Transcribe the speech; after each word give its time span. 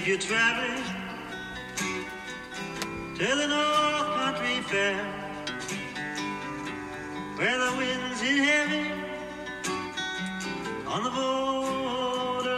if 0.00 0.08
you're 0.08 0.16
traveling 0.16 0.82
to 3.16 3.26
the 3.36 3.46
North 3.46 4.14
Country 4.14 4.62
Fair, 4.62 4.96
where 7.36 7.58
the 7.58 7.76
winds 7.76 8.20
hit 8.22 8.38
heavy 8.38 8.92
on 10.86 11.04
the 11.04 11.10
borderline, 11.10 12.48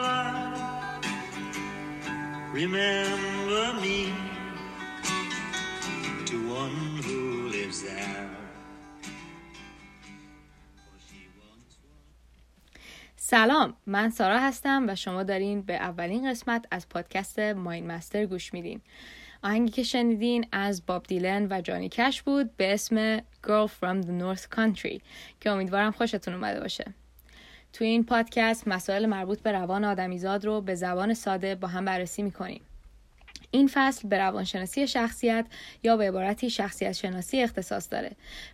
remember 2.53 3.81
me 3.81 4.21
سلام 13.35 13.75
من 13.86 14.11
سارا 14.11 14.39
هستم 14.39 14.85
و 14.89 14.95
شما 14.95 15.22
دارین 15.22 15.63
به 15.63 15.75
اولین 15.75 16.31
قسمت 16.31 16.67
از 16.71 16.89
پادکست 16.89 17.39
ماین 17.39 17.86
مستر 17.86 18.27
گوش 18.27 18.55
میدین. 18.55 18.81
آهنگی 19.43 19.72
که 19.72 19.82
شنیدین 19.82 20.46
از 20.53 20.86
باب 20.86 21.03
دیلن 21.03 21.46
و 21.50 21.61
جانی 21.61 21.89
کش 21.89 22.22
بود 22.22 22.57
به 22.57 22.75
اسم 22.75 23.18
Girl 23.18 23.68
from 23.81 24.05
the 24.05 24.22
North 24.22 24.57
Country 24.57 25.00
که 25.41 25.50
امیدوارم 25.50 25.91
خوشتون 25.91 26.35
اومده 26.35 26.61
باشه. 26.61 26.85
توی 27.72 27.86
این 27.86 28.05
پادکست 28.05 28.68
مسائل 28.68 29.07
مربوط 29.07 29.41
به 29.41 29.53
روان 29.53 29.85
آدمیزاد 29.85 30.44
رو 30.44 30.61
به 30.61 30.75
زبان 30.75 31.14
ساده 31.14 31.55
با 31.55 31.69
هم 31.69 31.85
بررسی 31.85 32.22
می‌کنیم. 32.22 32.62
این 33.55 33.70
فصل 33.73 34.09
به 34.09 34.19
روانشناسی 34.19 34.87
شخصیت 34.87 35.47
یا 35.83 35.97
به 35.97 36.09
عبارتی 36.09 36.51
شخصیت 36.51 36.92
شناسی 36.92 37.42
اختصاص 37.42 37.92
داره 37.92 38.11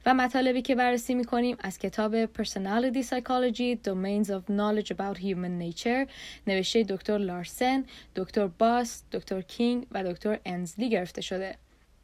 و 0.06 0.14
مطالبی 0.14 0.62
که 0.62 0.74
بررسی 0.74 1.14
می‌کنیم 1.14 1.56
از 1.60 1.78
کتاب 1.78 2.26
Personality 2.26 3.02
Psychology 3.02 3.76
Domains 3.88 4.28
of 4.28 4.42
Knowledge 4.50 4.90
About 4.90 5.18
Human 5.20 5.62
Nature 5.62 6.10
نوشته 6.46 6.82
دکتر 6.82 7.18
لارسن، 7.18 7.84
دکتر 8.16 8.46
باس، 8.46 9.02
دکتر 9.12 9.40
کینگ 9.40 9.86
و 9.92 10.04
دکتر 10.04 10.38
انزلی 10.44 10.90
گرفته 10.90 11.20
شده. 11.20 11.56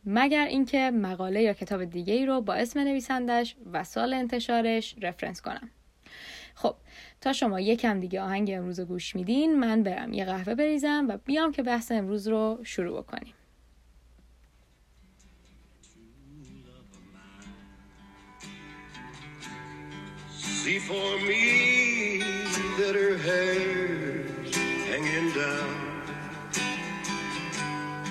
مگر 0.06 0.46
اینکه 0.46 0.90
مقاله 0.90 1.42
یا 1.42 1.52
کتاب 1.52 1.84
دیگه 1.84 2.14
ای 2.14 2.26
رو 2.26 2.40
با 2.40 2.54
اسم 2.54 2.80
نویسندش 2.80 3.56
و 3.72 3.84
سال 3.84 4.14
انتشارش 4.14 4.94
رفرنس 5.02 5.40
کنم. 5.40 5.70
خب 6.54 6.74
تا 7.20 7.32
شما 7.32 7.60
یکم 7.60 8.00
دیگه 8.00 8.20
آهنگ 8.20 8.50
امروز 8.54 8.80
رو 8.80 8.86
گوش 8.86 9.16
میدین 9.16 9.58
من 9.60 9.82
برم 9.82 10.12
یه 10.12 10.24
قهوه 10.24 10.54
بریزم 10.54 11.06
و 11.08 11.16
بیام 11.24 11.52
که 11.52 11.62
بحث 11.62 11.92
امروز 11.92 12.28
رو 12.28 12.58
شروع 12.64 13.02
بکنیم 13.02 13.34
See 20.64 20.78
for 20.78 21.18
me 21.28 22.22
that 22.78 22.94
her 22.94 23.18
hair's 23.18 24.54
hanging 24.88 25.30
down. 25.34 25.84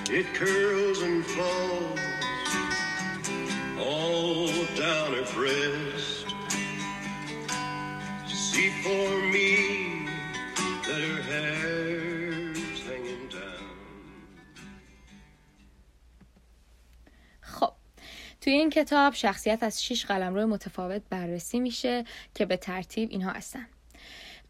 It 0.08 0.26
curls 0.34 1.02
and 1.02 1.26
falls 1.26 1.98
all 3.76 4.46
down 4.76 5.14
her 5.14 5.26
breast. 5.34 5.83
For 8.84 9.10
me 9.34 9.50
that 10.86 11.02
her 11.08 11.20
hair's 11.30 12.80
hanging 12.88 13.26
down. 13.38 13.74
خب 17.40 17.72
توی 18.40 18.52
این 18.52 18.70
کتاب 18.70 19.14
شخصیت 19.14 19.62
از 19.62 19.84
6 19.84 20.04
قلمرو 20.06 20.46
متفاوت 20.46 21.02
بررسی 21.10 21.60
میشه 21.60 22.04
که 22.34 22.46
به 22.46 22.56
ترتیب 22.56 23.10
اینها 23.10 23.30
هستن 23.30 23.66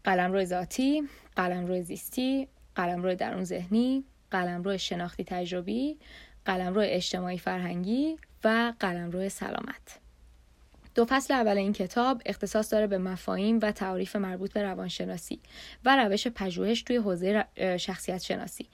قلمرو 0.04 0.44
ذاتی، 0.44 1.08
قلمرو 1.36 1.82
زیستی، 1.82 2.48
قلمرو 2.74 3.14
درون 3.14 3.44
ذهنی، 3.44 4.04
قلمرو 4.30 4.78
شناختی 4.78 5.24
تجربی، 5.24 5.98
قلمرو 6.44 6.82
اجتماعی 6.84 7.38
فرهنگی 7.38 8.16
و 8.44 8.72
قلمرو 8.80 9.28
سلامت. 9.28 10.03
دو 10.94 11.04
فصل 11.08 11.34
اول 11.34 11.58
این 11.58 11.72
کتاب 11.72 12.22
اختصاص 12.26 12.72
داره 12.72 12.86
به 12.86 12.98
مفاهیم 12.98 13.58
و 13.62 13.72
تعاریف 13.72 14.16
مربوط 14.16 14.52
به 14.52 14.62
روانشناسی 14.62 15.40
و 15.84 15.96
روش 15.96 16.28
پژوهش 16.28 16.82
توی 16.82 16.96
حوزه 16.96 17.44
شخصیت 17.76 18.22
شناسی 18.22 18.68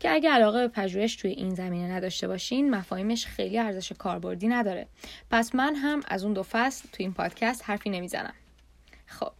که 0.00 0.10
اگه 0.10 0.30
علاقه 0.30 0.60
به 0.60 0.68
پژوهش 0.68 1.16
توی 1.16 1.30
این 1.30 1.54
زمینه 1.54 1.92
نداشته 1.92 2.28
باشین 2.28 2.70
مفاهیمش 2.70 3.26
خیلی 3.26 3.58
ارزش 3.58 3.92
کاربردی 3.92 4.48
نداره. 4.48 4.86
پس 5.30 5.54
من 5.54 5.74
هم 5.74 6.00
از 6.08 6.24
اون 6.24 6.32
دو 6.32 6.42
فصل 6.42 6.88
توی 6.92 7.04
این 7.04 7.14
پادکست 7.14 7.62
حرفی 7.64 7.90
نمی‌زنم. 7.90 8.34
خب 9.06 9.32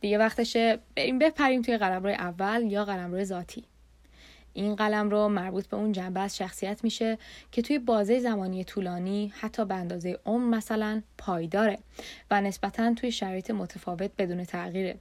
دیگه 0.00 0.18
وقتشه 0.18 0.78
بریم 0.96 1.18
بپریم 1.18 1.62
توی 1.62 1.78
قلمرو 1.78 2.10
اول 2.10 2.62
یا 2.62 2.84
قلمرو 2.84 3.24
ذاتی. 3.24 3.64
این 4.56 4.74
قلم 4.74 5.10
رو 5.10 5.28
مربوط 5.28 5.66
به 5.66 5.76
اون 5.76 5.92
جنبه 5.92 6.20
از 6.20 6.36
شخصیت 6.36 6.84
میشه 6.84 7.18
که 7.52 7.62
توی 7.62 7.78
بازه 7.78 8.18
زمانی 8.18 8.64
طولانی 8.64 9.32
حتی 9.36 9.64
به 9.64 9.74
اندازه 9.74 10.18
عمر 10.26 10.56
مثلا 10.56 11.02
پایداره 11.18 11.78
و 12.30 12.40
نسبتا 12.40 12.94
توی 12.94 13.12
شرایط 13.12 13.50
متفاوت 13.50 14.10
بدون 14.18 14.44
تغییره. 14.44 14.96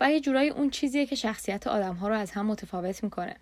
و 0.00 0.10
یه 0.10 0.20
جورایی 0.20 0.50
اون 0.50 0.70
چیزیه 0.70 1.06
که 1.06 1.16
شخصیت 1.16 1.66
آدم 1.66 1.94
ها 1.94 2.08
رو 2.08 2.14
از 2.14 2.30
هم 2.30 2.46
متفاوت 2.46 3.04
می‌کنه. 3.04 3.36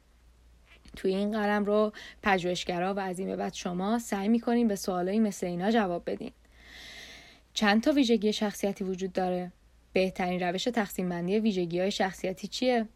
توی 0.96 1.14
این 1.14 1.32
قلم 1.32 1.64
رو 1.64 1.92
پژوهشگرا 2.22 2.94
و 2.94 2.98
از 2.98 3.18
این 3.18 3.28
به 3.28 3.36
بعد 3.36 3.54
شما 3.54 3.98
سعی 3.98 4.28
می‌کنین 4.28 4.68
به 4.68 4.76
سوالایی 4.76 5.20
مثل 5.20 5.46
اینا 5.46 5.70
جواب 5.70 6.02
بدین. 6.06 6.32
چند 7.54 7.82
تا 7.82 7.92
ویژگی 7.92 8.32
شخصیتی 8.32 8.84
وجود 8.84 9.12
داره؟ 9.12 9.52
بهترین 9.92 10.40
روش 10.40 10.64
تقسیم 10.64 11.08
بندی 11.08 11.38
ویژگی 11.38 11.80
های 11.80 11.90
شخصیتی 11.90 12.48
چیه؟ 12.48 12.86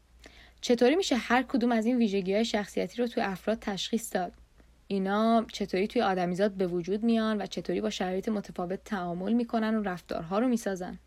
چطوری 0.66 0.96
میشه 0.96 1.16
هر 1.16 1.42
کدوم 1.42 1.72
از 1.72 1.86
این 1.86 1.96
ویژگی 1.96 2.34
های 2.34 2.44
شخصیتی 2.44 3.02
رو 3.02 3.08
توی 3.08 3.22
افراد 3.22 3.58
تشخیص 3.58 4.14
داد؟ 4.14 4.32
اینا 4.88 5.46
چطوری 5.52 5.86
توی 5.86 6.02
آدمیزاد 6.02 6.50
به 6.50 6.66
وجود 6.66 7.04
میان 7.04 7.42
و 7.42 7.46
چطوری 7.46 7.80
با 7.80 7.90
شرایط 7.90 8.28
متفاوت 8.28 8.84
تعامل 8.84 9.32
می‌کنن 9.32 9.74
و 9.74 9.82
رفتارها 9.82 10.38
رو 10.38 10.48
می‌سازن؟ 10.48 10.98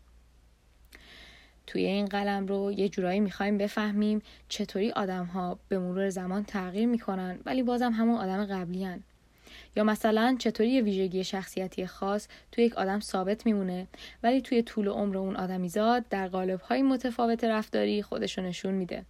توی 1.66 1.84
این 1.84 2.06
قلم 2.06 2.46
رو 2.46 2.72
یه 2.72 2.88
جورایی 2.88 3.20
می‌خوایم 3.20 3.58
بفهمیم 3.58 4.22
چطوری 4.48 4.90
آدم 4.90 5.24
ها 5.24 5.58
به 5.68 5.78
مرور 5.78 6.10
زمان 6.10 6.44
تغییر 6.44 6.86
می‌کنن 6.86 7.38
ولی 7.44 7.62
بازم 7.62 7.92
همون 7.92 8.18
آدم 8.18 8.44
قبلی 8.44 8.84
هن. 8.84 9.02
یا 9.76 9.84
مثلا 9.84 10.36
چطوری 10.38 10.70
یه 10.70 10.82
ویژگی 10.82 11.24
شخصیتی 11.24 11.86
خاص 11.86 12.28
توی 12.52 12.64
یک 12.64 12.74
آدم 12.74 13.00
ثابت 13.00 13.46
میمونه 13.46 13.86
ولی 14.22 14.40
توی 14.40 14.62
طول 14.62 14.88
عمر 14.88 15.18
اون 15.18 15.36
آدمیزاد 15.36 16.08
در 16.08 16.28
قالب 16.28 16.60
های 16.60 16.82
متفاوت 16.82 17.44
رفتاری 17.44 18.02
خودشو 18.02 18.42
نشون 18.42 18.74
میده. 18.74 19.04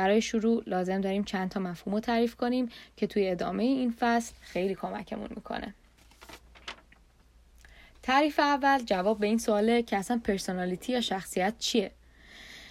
برای 0.00 0.22
شروع 0.22 0.62
لازم 0.66 1.00
داریم 1.00 1.24
چند 1.24 1.50
تا 1.50 1.60
مفهوم 1.60 1.94
رو 1.94 2.00
تعریف 2.00 2.34
کنیم 2.34 2.68
که 2.96 3.06
توی 3.06 3.28
ادامه 3.28 3.62
این 3.62 3.94
فصل 3.98 4.34
خیلی 4.40 4.74
کمکمون 4.74 5.28
می‌کنه. 5.36 5.74
تعریف 8.02 8.38
اول 8.38 8.78
جواب 8.78 9.18
به 9.18 9.26
این 9.26 9.38
سواله 9.38 9.82
که 9.82 9.96
اصلا 9.96 10.20
personality 10.24 10.92
یا 10.92 11.00
شخصیت 11.00 11.54
چیه؟ 11.58 11.90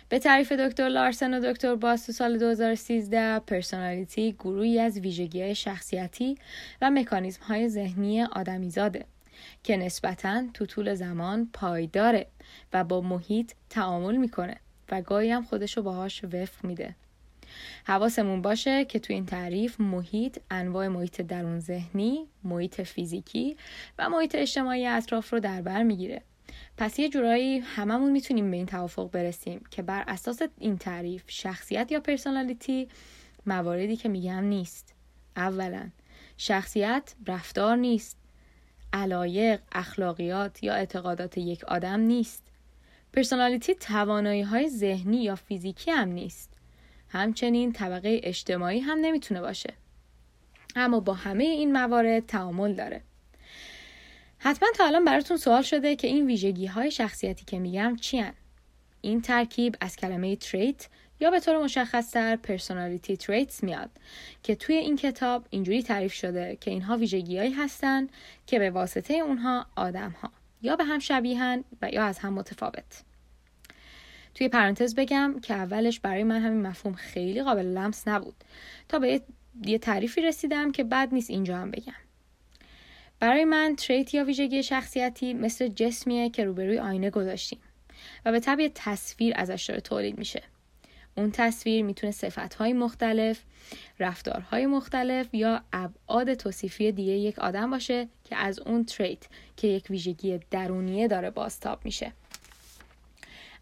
به 0.09 0.19
تعریف 0.19 0.51
دکتر 0.51 0.89
لارسن 0.89 1.33
و 1.33 1.51
دکتر 1.51 1.75
باس 1.75 2.05
تو 2.05 2.11
سال 2.11 2.37
2013 2.37 3.39
personality 3.39 4.31
گروهی 4.31 4.79
از 4.79 4.97
ویژگی 4.99 5.55
شخصیتی 5.55 6.37
و 6.81 6.91
مکانیزم 6.91 7.43
های 7.43 7.69
ذهنی 7.69 8.23
آدمیزاده 8.23 9.05
که 9.63 9.77
نسبتا 9.77 10.43
تو 10.53 10.65
طول 10.65 10.95
زمان 10.95 11.49
پایداره 11.53 12.27
و 12.73 12.83
با 12.83 13.01
محیط 13.01 13.51
تعامل 13.69 14.15
می‌کنه 14.15 14.55
و 14.91 15.01
گاهی 15.01 15.31
هم 15.31 15.43
خودشو 15.43 15.81
باهاش 15.81 16.23
وفق 16.23 16.65
میده. 16.65 16.95
حواسمون 17.85 18.41
باشه 18.41 18.85
که 18.85 18.99
تو 18.99 19.13
این 19.13 19.25
تعریف 19.25 19.81
محیط 19.81 20.39
انواع 20.51 20.87
محیط 20.87 21.21
درون 21.21 21.59
ذهنی، 21.59 22.27
محیط 22.43 22.81
فیزیکی 22.81 23.57
و 23.99 24.09
محیط 24.09 24.35
اجتماعی 24.35 24.87
اطراف 24.87 25.33
رو 25.33 25.39
در 25.39 25.61
بر 25.61 25.83
می‌گیره. 25.83 26.21
پس 26.77 26.99
یه 26.99 27.09
جورایی 27.09 27.59
هممون 27.59 28.11
می‌تونیم 28.11 28.51
به 28.51 28.57
این 28.57 28.65
توافق 28.65 29.11
برسیم 29.11 29.61
که 29.71 29.81
بر 29.81 30.03
اساس 30.07 30.41
این 30.57 30.77
تعریف 30.77 31.23
شخصیت 31.27 31.91
یا 31.91 31.99
personality 31.99 32.87
مواردی 33.45 33.95
که 33.95 34.09
میگم 34.09 34.43
نیست. 34.43 34.93
اولا 35.35 35.89
شخصیت 36.37 37.15
رفتار 37.27 37.75
نیست. 37.75 38.17
علایق، 38.93 39.61
اخلاقیات 39.71 40.63
یا 40.63 40.73
اعتقادات 40.73 41.37
یک 41.37 41.63
آدم 41.63 41.99
نیست. 41.99 42.43
personality 43.13 43.75
توانایی 43.75 44.41
های 44.41 44.69
ذهنی 44.69 45.23
یا 45.23 45.35
فیزیکی 45.35 45.91
هم 45.91 46.09
نیست. 46.09 46.48
همچنین 47.09 47.73
طبقه 47.73 48.19
اجتماعی 48.23 48.79
هم 48.79 48.97
نمی‌تونه 48.97 49.41
باشه. 49.41 49.73
اما 50.75 50.99
با 50.99 51.13
همه 51.13 51.43
این 51.43 51.71
موارد 51.71 52.25
تعامل 52.25 52.73
داره. 52.73 53.01
حتما 54.37 54.69
تا 54.75 54.85
الان 54.85 55.05
براتون 55.05 55.37
سوال 55.37 55.61
شده 55.61 55.95
که 55.95 56.07
این 56.07 56.25
ویژگی 56.25 56.65
های 56.65 56.91
شخصیتی 56.91 57.45
که 57.45 57.59
میگم 57.59 57.95
چی 57.95 58.17
هن؟ 58.17 58.33
این 59.01 59.21
ترکیب 59.21 59.75
از 59.81 59.95
کلمه 59.95 60.35
trait 60.35 60.87
یا 61.19 61.31
به 61.31 61.39
طور 61.39 61.63
مشخصتر 61.63 62.35
personality 62.35 63.17
traits 63.17 63.63
میاد 63.63 63.89
که 64.43 64.55
توی 64.55 64.75
این 64.75 64.95
کتاب 64.95 65.45
اینجوری 65.49 65.83
تعریف 65.83 66.13
شده 66.13 66.57
که 66.61 66.71
اینها 66.71 66.97
ویژگیهایی 66.97 67.51
هستن 67.51 68.07
که 68.47 68.59
به 68.59 68.69
واسطه 68.69 69.13
اونها 69.13 69.65
آدم 69.75 70.11
ها 70.11 70.31
یا 70.61 70.75
به 70.75 70.83
هم 70.83 70.99
شبیهن 70.99 71.63
و 71.81 71.89
یا 71.89 72.05
از 72.05 72.19
هم 72.19 72.33
متفاوت. 72.33 73.03
توی 74.39 74.49
پرانتز 74.49 74.95
بگم 74.95 75.35
که 75.41 75.53
اولش 75.53 75.99
برای 75.99 76.23
من 76.23 76.41
همین 76.41 76.67
مفهوم 76.67 76.95
خیلی 76.95 77.43
قابل 77.43 77.65
لمس 77.65 78.07
نبود. 78.07 78.35
تا 78.89 78.99
به 78.99 79.21
یه 79.65 79.77
تعریفی 79.77 80.21
رسیدم 80.21 80.71
که 80.71 80.83
بد 80.83 81.09
نیست 81.11 81.29
اینجا 81.29 81.57
هم 81.57 81.71
بگم. 81.71 81.93
برای 83.19 83.45
من 83.45 83.75
تریت 83.75 84.13
یا 84.13 84.23
ویژگی 84.23 84.63
شخصیتی 84.63 85.33
مثل 85.33 85.67
جسمیه 85.67 86.29
که 86.29 86.43
روبروی 86.43 86.79
آینه 86.79 87.09
گذاشتیم 87.09 87.59
و 88.25 88.31
به 88.31 88.39
طبع 88.39 88.69
تصویر 88.75 89.33
ازش 89.35 89.65
داره 89.67 89.81
تولید 89.81 90.17
میشه. 90.17 90.43
اون 91.17 91.31
تصویر 91.31 91.85
می‌تونه 91.85 92.11
صفتهای 92.11 92.73
مختلف، 92.73 93.43
رفتارهای 93.99 94.65
مختلف 94.65 95.27
یا 95.33 95.63
ابعاد 95.73 96.33
توصیفی 96.33 96.91
دیگه 96.91 97.13
یک 97.13 97.39
آدم 97.39 97.69
باشه 97.69 98.07
که 98.23 98.35
از 98.35 98.59
اون 98.59 98.85
تریت 98.85 99.27
که 99.57 99.67
یک 99.67 99.85
ویژگی 99.89 100.39
درونیه 100.51 101.07
داره 101.07 101.29
بازتاب 101.29 101.85
میشه. 101.85 102.13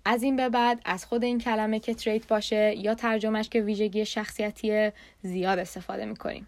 از 0.09 0.24
این 0.24 0.36
به 0.36 0.50
بعد 0.50 0.81
از 0.86 1.06
خود 1.06 1.24
این 1.24 1.39
کلمه 1.39 1.80
که 1.80 1.94
تریت 1.94 2.27
باشه 2.27 2.75
یا 2.77 2.95
ترجمهش 2.95 3.50
که 3.50 3.62
ویژگی 3.62 4.06
شخصیتی 4.06 4.92
زیاد 5.21 5.59
استفاده 5.59 6.06
می‌کنیم. 6.06 6.48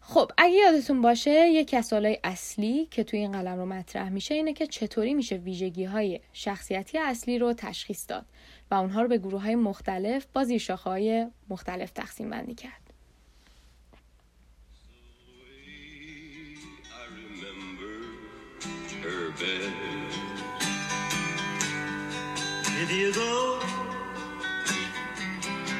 خب 0.00 0.30
اگه 0.38 0.54
یادتون 0.54 1.02
باشه 1.02 1.48
یکی 1.48 1.76
از 1.76 1.92
اصلی 2.24 2.88
که 2.90 3.04
توی 3.04 3.18
این 3.18 3.32
قلم 3.32 3.58
رو 3.58 3.66
مطرح 3.66 4.08
میشه 4.08 4.34
اینه 4.34 4.52
که 4.52 4.66
چطوری 4.66 5.14
میشه 5.14 5.36
ویژگی 5.36 5.84
های 5.84 6.20
شخصیتی 6.32 6.98
اصلی 6.98 7.38
رو 7.38 7.52
تشخیص 7.52 8.04
داد 8.08 8.26
و 8.70 8.74
اونها 8.74 9.02
رو 9.02 9.08
به 9.08 9.18
گروه 9.18 9.42
های 9.42 9.54
مختلف 9.54 10.26
با 10.32 10.44
زیرشاخه 10.44 10.90
های 10.90 11.26
مختلف 11.48 11.90
تقسیم 11.90 12.30
بندی 12.30 12.54
کرد. 12.54 12.85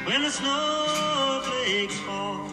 When 0.06 0.22
the 0.22 0.30
snowflakes 0.30 1.98
fall, 2.00 2.48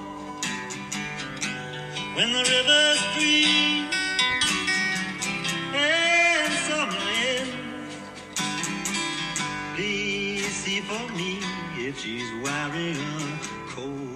when 2.15 2.31
the 2.31 2.43
rivers 2.53 2.99
freeze 3.15 3.95
and 5.73 6.53
summer 6.67 7.03
ends. 7.27 7.95
Please 9.75 10.45
see 10.53 10.81
for 10.81 11.11
me 11.13 11.39
if 11.75 11.99
she's 11.99 12.31
wearing 12.43 12.97
a 12.97 13.39
coat 13.69 14.12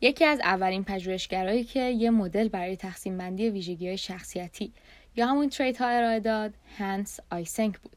یکی 0.00 0.24
از 0.24 0.40
اولین 0.40 0.84
پژوهشگرایی 0.84 1.64
که 1.64 1.80
یه 1.80 2.10
مدل 2.10 2.48
برای 2.48 2.76
تقسیم 2.76 3.18
بندی 3.18 3.50
ویژگی 3.50 3.88
های 3.88 3.98
شخصیتی 3.98 4.72
یا 5.16 5.26
همون 5.26 5.48
trait 5.48 5.80
ها 5.80 5.88
ارائه 5.88 6.20
داد 6.20 6.54
هنس 6.78 7.20
آیسنک 7.30 7.78
بود 7.78 7.96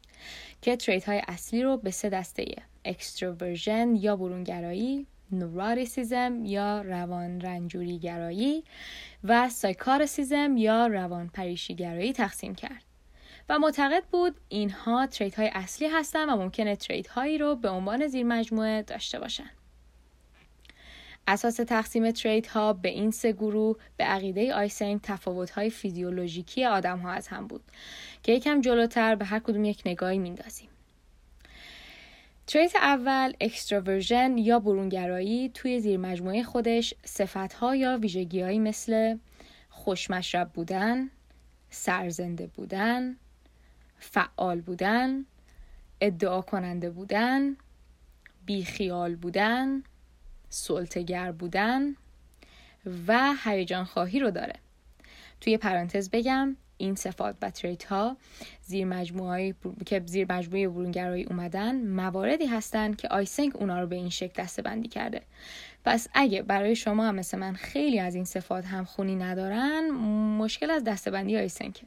که 0.62 0.76
trait 0.75 1.10
های 1.10 1.22
اصلی 1.28 1.64
رو 1.64 1.78
به 1.78 1.92
سه 1.92 2.10
دسته 2.10 2.46
extroversion 2.86 3.95
یا 3.96 4.16
برونگرایی 4.16 5.08
neuroticism 5.31 6.45
یا 6.46 6.82
روان 6.82 7.42
رنجوری 7.42 8.00
گرایی 8.00 8.64
و 9.24 9.50
psychoticism 9.50 10.57
یا 10.58 10.88
روان 10.88 11.30
پریشی 11.30 11.76
گرایی 11.76 12.14
تقسیم 12.14 12.56
کرد 12.56 12.84
و 13.50 13.60
معتقد 13.60 14.04
بود 14.12 14.36
اینها 14.50 15.08
trait 15.07 15.40
های 15.40 15.50
اصلی 15.54 15.88
هستند 15.88 16.30
و 16.30 16.36
ممکنه 16.36 16.76
trait 16.75 17.07
هایی 17.08 17.38
رو 17.38 17.56
به 17.56 17.70
عنوان 17.70 18.08
زیر 18.08 18.26
مجموعه 18.26 18.82
داشته 18.82 19.20
باشند. 19.20 19.62
اساس 21.28 21.56
تقسیم 21.56 22.12
trait 22.12 22.48
ها 22.48 22.74
به 22.74 22.90
این 22.90 23.12
سه 23.12 23.31
گروه 23.31 23.78
به 23.98 24.04
عقیده 24.04 24.54
آیسنگ 24.54 25.00
تفاوت 25.04 25.50
های 25.50 25.70
فیزیولوژیکی 25.70 26.66
آدم 26.66 27.00
ها 27.00 27.12
از 27.12 27.28
هم 27.28 27.48
بود 27.48 27.64
که 28.24 28.31
یکم 28.31 28.62
جلوتر 28.62 29.16
به 29.16 29.25
هر 29.25 29.40
کدوم 29.40 29.66
یک 29.66 29.81
نگاهی 29.86 30.18
میندازیم. 30.18 30.70
trait 32.48 32.75
اول 32.75 33.34
extroversion 33.42 34.38
یا 34.38 34.60
برونگرایی 34.60 35.50
توی 35.54 35.80
زیر 35.80 35.98
مجموعه 35.98 36.44
خودش 36.44 36.94
صفتها 37.06 37.76
یا 37.76 37.98
ویژگیهایی 37.98 38.60
مثل 38.60 39.18
خوشمشرب 39.69 40.52
بودن، 40.54 41.10
سرزنده 41.69 42.48
بودن، 42.48 43.16
فعال 44.00 44.62
بودن، 44.62 45.26
ادعا 46.02 46.42
کننده 46.42 46.90
بودن، 46.90 47.58
بیخیال 48.46 49.16
بودن، 49.16 49.84
سلطه‌گر 50.54 51.31
بودن 51.32 51.96
و 53.08 53.34
هیجان 53.44 53.84
خواهی 53.84 54.20
رو 54.20 54.32
داره. 54.32 54.56
توی 55.42 55.58
پرانتز 55.58 56.10
بگم 56.10 56.58
این 56.78 56.96
صفات 56.96 57.36
و 57.42 57.50
trait 57.50 57.84
ها 57.84 58.18
زیر 58.62 58.86
مجموعه 58.86 59.56
که 59.86 60.02
زیر 60.06 60.34
مجموعه 60.34 60.68
برونگرایی 60.68 61.24
اومدن 61.24 61.88
مواردی 61.88 62.46
هستند 62.46 62.96
که 62.96 63.08
آیسنگ 63.08 63.52
اونا 63.56 63.82
رو 63.82 63.88
به 63.88 63.96
این 63.96 64.10
شکل 64.10 64.44
دسته 64.44 64.62
بندی 64.62 64.88
کرده. 64.88 65.22
پس 65.86 66.08
اگه 66.14 66.42
برای 66.42 66.76
شما 66.76 67.08
هم 67.08 67.16
مثل 67.16 67.38
من 67.38 67.54
خیلی 67.54 68.00
از 68.00 68.16
این 68.16 68.26
صفات 68.26 68.66
همخونی 68.66 69.16
ندارن 69.16 69.90
مشکل 70.38 70.72
از 70.72 70.84
دسته 70.84 71.12
بندی 71.12 71.38
آیسنگه. 71.38 71.81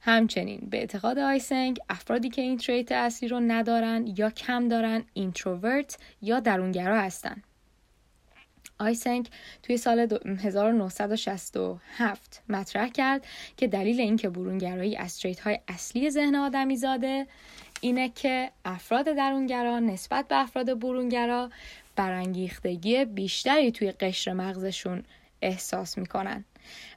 همچنین 0.00 0.68
به 0.70 0.78
اعتقاد 0.78 1.18
آیسنگ 1.18 1.78
افرادی 1.88 2.28
که 2.28 2.42
این 2.42 2.56
trait 2.56 2.92
اصلی 2.92 3.28
رو 3.28 3.40
ندارن 3.40 4.06
یا 4.16 4.30
کم 4.30 4.68
دارن 4.68 5.04
introvert 5.12 5.98
یا 6.22 6.40
درونگرا 6.40 7.00
هستن. 7.00 7.42
آیسنگ 8.78 9.28
توی 9.62 9.76
سال 9.76 10.18
1967 10.42 12.42
مطرح 12.48 12.88
کرد 12.88 13.26
که 13.56 13.66
دلیل 13.66 14.00
اینکه 14.00 14.28
برونگرایی 14.28 14.96
از 14.96 15.18
تریت 15.18 15.40
های 15.40 15.58
اصلی 15.68 16.10
ذهن 16.10 16.34
آدمی 16.34 16.76
زاده 16.76 17.26
اینه 17.80 18.08
که 18.08 18.50
افراد 18.64 19.04
درونگرا 19.04 19.78
نسبت 19.78 20.28
به 20.28 20.36
افراد 20.36 20.80
برونگرا 20.80 21.50
برانگیختگی 21.96 23.04
بیشتری 23.04 23.72
توی 23.72 23.92
قشر 23.92 24.32
مغزشون 24.32 25.04
احساس 25.42 25.98
می‌کنن 25.98 26.44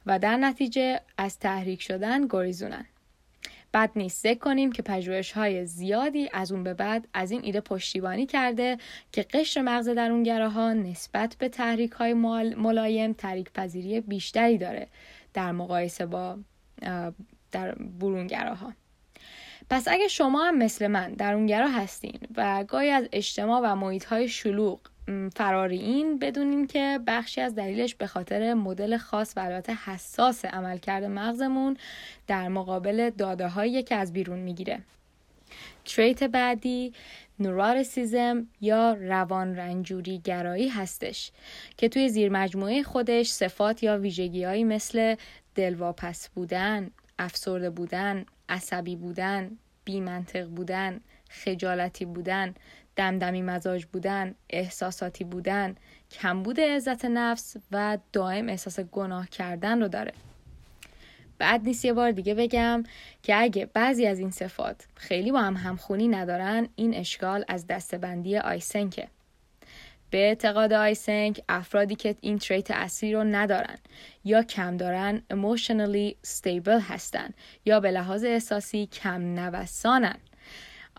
و 0.06 0.18
در 0.18 0.36
نتیجه 0.36 1.00
از 1.18 1.38
تحریک 1.38 1.82
شدن 1.82 2.26
گریزونن. 2.26 2.86
بد 3.74 3.90
نیست. 3.96 4.22
ذکر 4.22 4.38
کنیم 4.38 4.72
که 4.72 4.82
پژوهش 4.82 5.32
های 5.32 5.66
زیادی 5.66 6.30
از 6.32 6.52
اون 6.52 6.64
به 6.64 6.74
بعد 6.74 7.08
از 7.14 7.30
این 7.30 7.40
ایده 7.44 7.60
پشتیبانی 7.60 8.26
کرده 8.26 8.78
که 9.12 9.22
قشر 9.22 9.60
مغز 9.60 9.88
درونگراها 9.88 10.72
نسبت 10.72 11.36
به 11.38 11.48
تحریک 11.48 11.90
های 11.90 12.14
ملایم 12.54 13.12
تحریک 13.12 13.52
پذیری 13.52 14.00
بیشتری 14.00 14.58
داره 14.58 14.88
در 15.34 15.52
مقایسه 15.52 16.06
با 16.06 16.38
در 17.52 17.74
برونگراها. 17.74 18.72
پس 19.70 19.88
اگه 19.88 20.08
شما 20.08 20.44
هم 20.44 20.58
مثل 20.58 20.86
من 20.86 21.12
درونگرا 21.12 21.68
هستین 21.68 22.18
و 22.36 22.64
گاهی 22.64 22.90
از 22.90 23.08
اجتماع 23.12 23.60
و 23.64 23.74
محیط 23.76 24.04
های 24.04 24.28
شلوغ 24.28 24.80
فراری 25.36 25.78
این 25.78 26.18
بدونین 26.18 26.66
که 26.66 27.00
بخشی 27.06 27.40
از 27.40 27.54
دلیلش 27.54 27.94
به 27.94 28.06
خاطر 28.06 28.54
مدل 28.54 28.96
خاص 28.96 29.32
و 29.36 29.40
البته 29.40 29.74
حساس 29.74 30.44
عملکرد 30.44 31.04
مغزمون 31.04 31.76
در 32.26 32.48
مقابل 32.48 33.10
داده 33.10 33.48
هایی 33.48 33.82
که 33.82 33.94
از 33.94 34.12
بیرون 34.12 34.38
می‌گیره. 34.38 34.80
تریت 35.84 36.24
بعدی 36.24 36.92
نورارسیزم 37.38 38.46
یا 38.60 38.92
روان 38.92 39.56
رنجوری 39.56 40.18
گرایی 40.24 40.68
هستش 40.68 41.32
که 41.76 41.88
توی 41.88 42.08
زیر 42.08 42.32
مجموعه 42.32 42.82
خودش 42.82 43.28
صفات 43.28 43.82
یا 43.82 43.98
ویژگی 43.98 44.64
مثل 44.64 45.14
دلواپس 45.54 46.28
بودن، 46.28 46.90
افسرده 47.18 47.70
بودن، 47.70 48.24
عصبی 48.48 48.96
بودن، 48.96 49.50
بیمنطق 49.84 50.46
بودن، 50.46 51.00
خجالتی 51.30 52.04
بودن، 52.04 52.54
دمدمی 53.00 53.42
مزاج 53.42 53.84
بودن، 53.84 54.34
احساساتی 54.50 55.24
بودن، 55.24 55.74
کمبود 56.10 56.60
عزت 56.60 57.04
نفس 57.04 57.56
و 57.72 57.98
دائم 58.12 58.48
احساس 58.48 58.80
گناه 58.80 59.28
کردن 59.28 59.82
رو 59.82 59.88
داره. 59.88 60.12
بعد 61.38 61.64
نیست 61.64 61.84
یه 61.84 61.92
بار 61.92 62.10
دیگه 62.10 62.34
بگم 62.34 62.82
که 63.22 63.42
اگه 63.42 63.66
بعضی 63.74 64.06
از 64.06 64.18
این 64.18 64.30
صفات 64.30 64.86
خیلی 64.94 65.32
با 65.32 65.40
هم 65.40 65.56
همخونی 65.56 66.08
ندارن 66.08 66.68
این 66.76 66.94
اشکال 66.94 67.44
از 67.48 67.66
دستبندی 67.66 68.38
آیسنکه. 68.38 69.08
به 70.10 70.18
اعتقاد 70.18 70.72
آیسنک 70.72 71.40
افرادی 71.48 71.94
که 71.94 72.16
این 72.20 72.38
تریت 72.38 72.70
اصلی 72.70 73.12
رو 73.12 73.24
ندارن 73.24 73.78
یا 74.24 74.42
کم 74.42 74.76
دارن 74.76 75.22
emotionally 75.32 76.28
stable 76.28 76.82
هستن 76.88 77.30
یا 77.64 77.80
به 77.80 77.90
لحاظ 77.90 78.24
احساسی 78.24 78.86
کم 78.86 79.22
نوسانن 79.22 80.16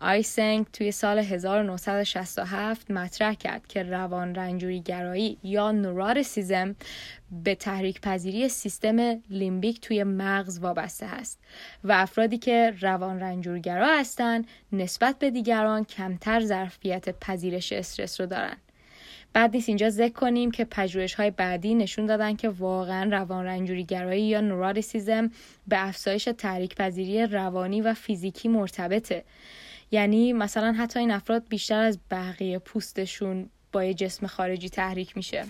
آیسنگ 0.01 0.65
توی 0.73 0.91
سال 0.91 1.19
1967 1.19 2.91
مطرح 2.91 3.33
کرد 3.33 3.67
که 3.67 3.83
روان 3.83 4.35
رنجوری 4.35 4.81
گرایی 4.81 5.37
یا 5.43 5.71
نورارسیزم 5.71 6.75
به 7.43 7.55
تحریک 7.55 8.01
پذیری 8.01 8.49
سیستم 8.49 9.21
لیمبیک 9.29 9.81
توی 9.81 10.03
مغز 10.03 10.59
وابسته 10.59 11.05
است 11.05 11.39
و 11.83 11.91
افرادی 11.91 12.37
که 12.37 12.73
روان 12.81 13.19
رنجورگرا 13.19 13.99
هستند 13.99 14.47
نسبت 14.71 15.19
به 15.19 15.29
دیگران 15.29 15.85
کمتر 15.85 16.39
ظرفیت 16.39 17.19
پذیرش 17.19 17.71
استرس 17.71 18.21
رو 18.21 18.27
دارن. 18.27 18.57
بعد 19.33 19.55
نیست 19.55 19.69
اینجا 19.69 19.89
ذکر 19.89 20.13
کنیم 20.13 20.51
که 20.51 20.65
پژوهش 20.65 21.13
های 21.13 21.31
بعدی 21.31 21.75
نشون 21.75 22.05
دادن 22.05 22.35
که 22.35 22.49
واقعا 22.49 23.09
روان 23.09 23.45
رنجوری 23.45 23.83
گرایی 23.83 24.23
یا 24.23 24.41
نوراریسیزم 24.41 25.31
به 25.67 25.87
افزایش 25.87 26.29
تحریک 26.37 26.75
پذیری 26.75 27.27
روانی 27.27 27.81
و 27.81 27.93
فیزیکی 27.93 28.47
مرتبطه. 28.47 29.23
یعنی 29.91 30.33
مثلا 30.33 30.71
حتی 30.71 30.99
این 30.99 31.11
افراد 31.11 31.47
بیشتر 31.49 31.81
از 31.81 31.99
بقیه 32.11 32.59
پوستشون 32.59 33.49
با 33.71 33.83
یه 33.83 33.93
جسم 33.93 34.27
خارجی 34.27 34.69
تحریک 34.69 35.17
میشه. 35.17 35.45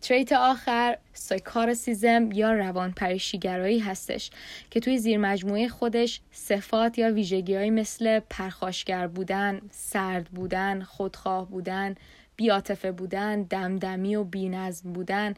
تریت 0.00 0.32
آخر 0.32 0.98
سایکارسیزم 1.12 2.32
یا 2.32 2.52
روان 2.52 2.92
پریشیگرایی 2.92 3.78
هستش 3.78 4.30
که 4.70 4.80
توی 4.80 4.98
زیر 4.98 5.18
مجموعه 5.18 5.68
خودش 5.68 6.20
صفات 6.30 6.98
یا 6.98 7.12
ویژگی 7.12 7.70
مثل 7.70 8.20
پرخاشگر 8.20 9.06
بودن، 9.06 9.60
سرد 9.70 10.24
بودن، 10.24 10.82
خودخواه 10.82 11.48
بودن، 11.48 11.94
بیاتفه 12.36 12.92
بودن، 12.92 13.42
دمدمی 13.42 14.16
و 14.16 14.24
بینظم 14.24 14.92
بودن، 14.92 15.34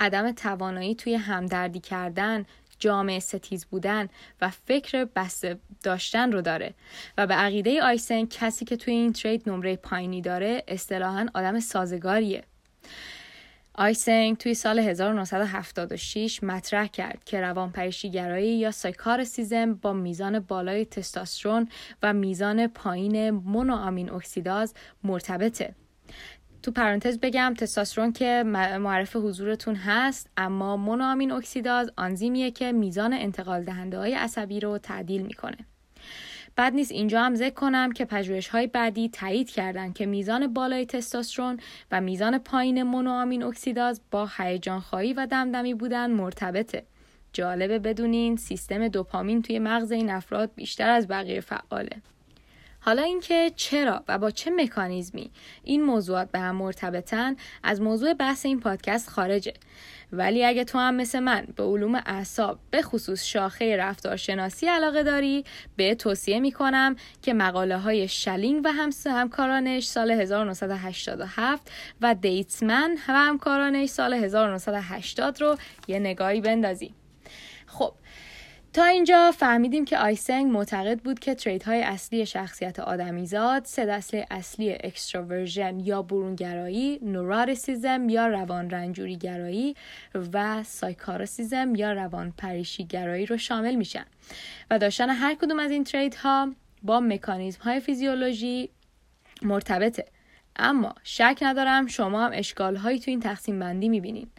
عدم 0.00 0.32
توانایی 0.32 0.94
توی 0.94 1.14
همدردی 1.14 1.80
کردن، 1.80 2.46
جامعه 2.82 3.18
ستیز 3.18 3.66
بودن 3.66 4.08
و 4.40 4.50
فکر 4.50 5.04
بسته 5.04 5.58
داشتن 5.82 6.32
رو 6.32 6.42
داره 6.42 6.74
و 7.18 7.26
به 7.26 7.34
عقیده 7.34 7.82
آیسن 7.82 8.26
کسی 8.26 8.64
که 8.64 8.76
توی 8.76 8.94
این 8.94 9.12
ترید 9.12 9.48
نمره 9.48 9.76
پایینی 9.76 10.20
داره 10.20 10.64
اصطلاحا 10.68 11.26
آدم 11.34 11.60
سازگاریه 11.60 12.44
آیسنگ 13.74 14.36
توی 14.36 14.54
سال 14.54 14.78
1976 14.78 16.42
مطرح 16.42 16.86
کرد 16.86 17.24
که 17.24 17.40
روانپریشیگرایی 17.40 18.58
یا 18.58 18.70
سایکارسیزم 18.70 19.74
با 19.74 19.92
میزان 19.92 20.40
بالای 20.40 20.84
تستاسترون 20.84 21.68
و 22.02 22.12
میزان 22.12 22.66
پایین 22.66 23.30
مونوآمین 23.30 24.10
اکسیداز 24.10 24.74
مرتبطه. 25.04 25.74
تو 26.62 26.70
پرانتز 26.70 27.18
بگم 27.18 27.54
تستاسترون 27.58 28.12
که 28.12 28.42
معرف 28.80 29.16
حضورتون 29.16 29.74
هست 29.74 30.30
اما 30.36 30.76
مونوآمین 30.76 31.32
اکسیداز 31.32 31.90
آنزیمیه 31.96 32.50
که 32.50 32.72
میزان 32.72 33.12
انتقال 33.12 33.64
دهنده 33.64 33.98
های 33.98 34.14
عصبی 34.14 34.60
رو 34.60 34.78
تعدیل 34.78 35.22
می‌کنه. 35.22 35.56
بعد 36.56 36.74
نیست 36.74 36.92
اینجا 36.92 37.22
هم 37.22 37.34
ذکر 37.34 37.54
کنم 37.54 37.92
که 37.92 38.04
پژوهش 38.04 38.48
های 38.48 38.66
بعدی 38.66 39.08
تایید 39.08 39.50
کردند 39.50 39.94
که 39.94 40.06
میزان 40.06 40.54
بالای 40.54 40.86
تستوسترون 40.86 41.60
و 41.90 42.00
میزان 42.00 42.38
پایین 42.38 42.82
مونوآمین 42.82 43.42
اکسیداز 43.42 44.00
با 44.10 44.28
هیجان 44.36 44.80
خواهی 44.80 45.12
و 45.12 45.26
دمدمی 45.26 45.74
بودن 45.74 46.10
مرتبطه. 46.10 46.84
جالبه 47.32 47.78
بدونین 47.78 48.36
سیستم 48.36 48.88
دوپامین 48.88 49.42
توی 49.42 49.58
مغز 49.58 49.92
این 49.92 50.10
افراد 50.10 50.50
بیشتر 50.54 50.90
از 50.90 51.08
بقیه 51.08 51.40
فعاله. 51.40 52.02
حالا 52.84 53.02
اینکه 53.02 53.52
چرا 53.56 54.04
و 54.08 54.18
با 54.18 54.30
چه 54.30 54.50
مکانیزمی 54.50 55.30
این 55.64 55.82
موضوعات 55.82 56.30
به 56.30 56.38
هم 56.38 56.56
مرتبطن 56.56 57.36
از 57.62 57.80
موضوع 57.80 58.14
بحث 58.14 58.46
این 58.46 58.60
پادکست 58.60 59.10
خارجه. 59.10 59.52
ولی 60.12 60.44
اگه 60.44 60.64
تو 60.64 60.78
هم 60.78 60.94
مثل 60.94 61.18
من 61.18 61.46
به 61.56 61.62
علوم 61.62 61.94
اعصاب 61.94 62.58
به 62.70 62.82
خصوص 62.82 63.24
شاخه 63.24 63.76
رفتارشناسی 63.76 64.66
علاقه 64.66 65.02
داری 65.02 65.44
به 65.76 65.94
توصیه 65.94 66.40
می‌کنم 66.40 66.96
که 67.22 67.34
مقاله 67.34 67.78
های 67.78 68.08
شلینگ 68.08 68.62
و 68.64 68.72
همکارانش 69.06 69.84
سال 69.84 70.10
1987 70.10 71.70
و 72.00 72.14
دیتسمن 72.14 72.98
و 73.08 73.12
همکارانش 73.12 73.88
سال 73.88 74.14
1980 74.14 75.40
رو 75.40 75.56
یه 75.88 75.98
نگاهی 75.98 76.40
بندازی. 76.40 76.94
خب 77.66 77.92
تا 78.72 78.84
اینجا 78.84 79.32
فهمیدیم 79.32 79.84
که 79.84 79.98
آیسنگ 79.98 80.52
معتقد 80.52 81.00
بود 81.00 81.18
که 81.18 81.34
trait 81.34 81.62
های 81.62 81.82
اصلی 81.82 82.26
شخصیت 82.26 82.80
آدمیزاد 82.80 83.64
سه 83.64 83.86
دسته 83.86 84.26
اصلی 84.30 84.72
extroversion 84.72 85.80
یا 85.80 86.02
برونگرایی، 86.02 86.98
neuroticism 87.02 88.08
یا 88.08 88.26
روان 88.26 88.70
رنجوری 88.70 89.16
گرایی 89.16 89.76
و 90.32 90.62
psychoticism 90.62 91.74
یا 91.74 91.92
روان 91.92 92.34
پریشی 92.38 92.84
گرایی 92.84 93.26
رو 93.26 93.36
شامل 93.36 93.74
میشن. 93.74 94.04
و 94.70 94.78
داشتن 94.78 95.10
هر 95.10 95.34
کدوم 95.34 95.58
از 95.58 95.70
این 95.70 95.84
ترید 95.84 96.14
ها 96.14 96.54
با 96.82 97.00
مکانیزم 97.00 97.60
های 97.62 97.80
فیزیولوژی 97.80 98.70
مرتبطه. 99.42 100.04
اما 100.56 100.94
شک 101.02 101.38
ندارم 101.42 101.86
شما 101.86 102.24
هم 102.26 102.30
اشکال 102.34 102.76
هایی 102.76 102.98
تو 102.98 103.10
این 103.10 103.20
تقسیم 103.20 103.58
بندی 103.58 103.88
می‌بینین. 103.88 104.30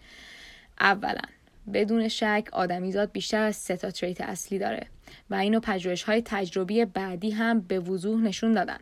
اولا 0.79 1.32
بدون 1.73 2.07
شک 2.07 2.47
آدمیزاد 2.51 3.11
بیشتر 3.11 3.41
از 3.41 3.55
سه 3.55 3.77
تا 3.77 3.91
تریت 3.91 4.21
اصلی 4.21 4.59
داره 4.59 4.87
و 5.29 5.35
اینو 5.35 5.59
پژوهش 5.59 6.03
های 6.03 6.21
تجربی 6.25 6.85
بعدی 6.85 7.31
هم 7.31 7.61
به 7.61 7.79
وضوح 7.79 8.21
نشون 8.21 8.51
دادن. 8.51 8.79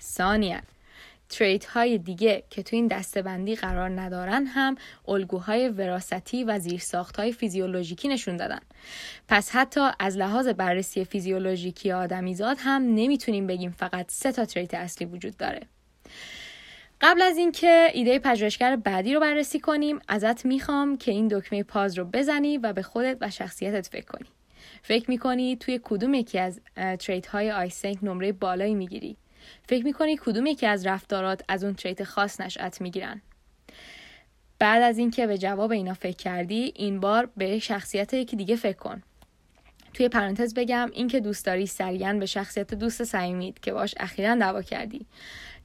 ثانیا 0.00 0.60
تریت 1.28 1.64
های 1.64 1.98
دیگه 1.98 2.44
که 2.50 2.62
تو 2.62 2.76
این 2.76 2.86
دستبندی 2.86 3.54
قرار 3.54 4.00
ندارن 4.00 4.46
هم 4.46 4.76
الگوهای 5.08 5.68
وراستی 5.68 6.44
و 6.44 6.58
زیرساخت 6.58 7.16
های 7.16 7.32
فیزیولوژیکی 7.32 8.08
نشون 8.08 8.36
دادن. 8.36 8.60
پس 9.28 9.50
حتی 9.50 9.80
از 10.00 10.16
لحاظ 10.16 10.48
بررسی 10.48 11.04
فیزیولوژیکی 11.04 11.92
آدمیزاد 11.92 12.56
هم 12.60 12.82
نمی‌تونیم 12.82 13.46
بگیم 13.46 13.70
فقط 13.70 14.06
سه 14.08 14.32
تا 14.32 14.44
trait 14.44 14.74
اصلی 14.74 15.06
وجود 15.06 15.36
داره. 15.36 15.60
قبل 17.00 17.22
از 17.22 17.36
اینکه 17.36 17.90
ایده 17.94 18.18
پژوهشگر 18.18 18.76
بعدی 18.76 19.14
رو 19.14 19.20
بررسی 19.20 19.60
کنیم 19.60 19.98
ازت 20.08 20.44
می‌خوام 20.46 20.96
که 20.96 21.10
این 21.10 21.28
دکمه 21.28 21.62
pause 21.62 21.98
رو 21.98 22.04
بزنی 22.04 22.58
و 22.58 22.72
به 22.72 22.82
خودت 22.82 23.18
و 23.20 23.30
شخصیتت 23.30 23.86
فکر 23.86 24.04
کنی. 24.04 24.26
فکر 24.82 25.10
می‌کنی 25.10 25.56
توی 25.56 25.80
کدوم 25.84 26.14
یکی 26.14 26.38
از 26.38 26.60
trait 26.98 27.26
های 27.26 27.52
آیسنک 27.52 27.98
نمره 28.02 28.32
بالایی 28.32 28.74
می‌گیری؟ 28.74 29.16
فکر 29.68 29.84
می‌کنی 29.84 30.16
کدوم 30.16 30.46
یکی 30.46 30.66
از 30.66 30.86
رفتارات 30.86 31.42
از 31.48 31.64
اون 31.64 31.74
trait 31.74 32.04
خاص 32.04 32.40
نشأت 32.40 32.80
می‌گیرن؟ 32.80 33.22
بعد 34.58 34.82
از 34.82 34.98
اینکه 34.98 35.26
به 35.26 35.38
جواب 35.38 35.70
اینا 35.70 35.94
فکر 35.94 36.16
کردی 36.16 36.72
این 36.76 37.00
بار 37.00 37.30
به 37.36 37.58
شخصیت 37.58 38.14
یکی 38.14 38.36
دیگه 38.36 38.56
فکر 38.56 38.76
کن. 38.76 39.02
توی 39.94 40.08
پرانتز 40.08 40.54
بگم 40.54 40.90
اینکه 40.92 41.20
دوست 41.20 41.46
داری 41.46 41.66
سریعا 41.66 42.12
به 42.12 42.26
شخصیت 42.26 42.74
دوست 42.74 43.04
صمیمیت 43.04 43.62
که 43.62 43.72
باش 43.72 43.94
اخیرا 44.00 44.34
دعوا 44.34 44.62
کردی. 44.62 45.06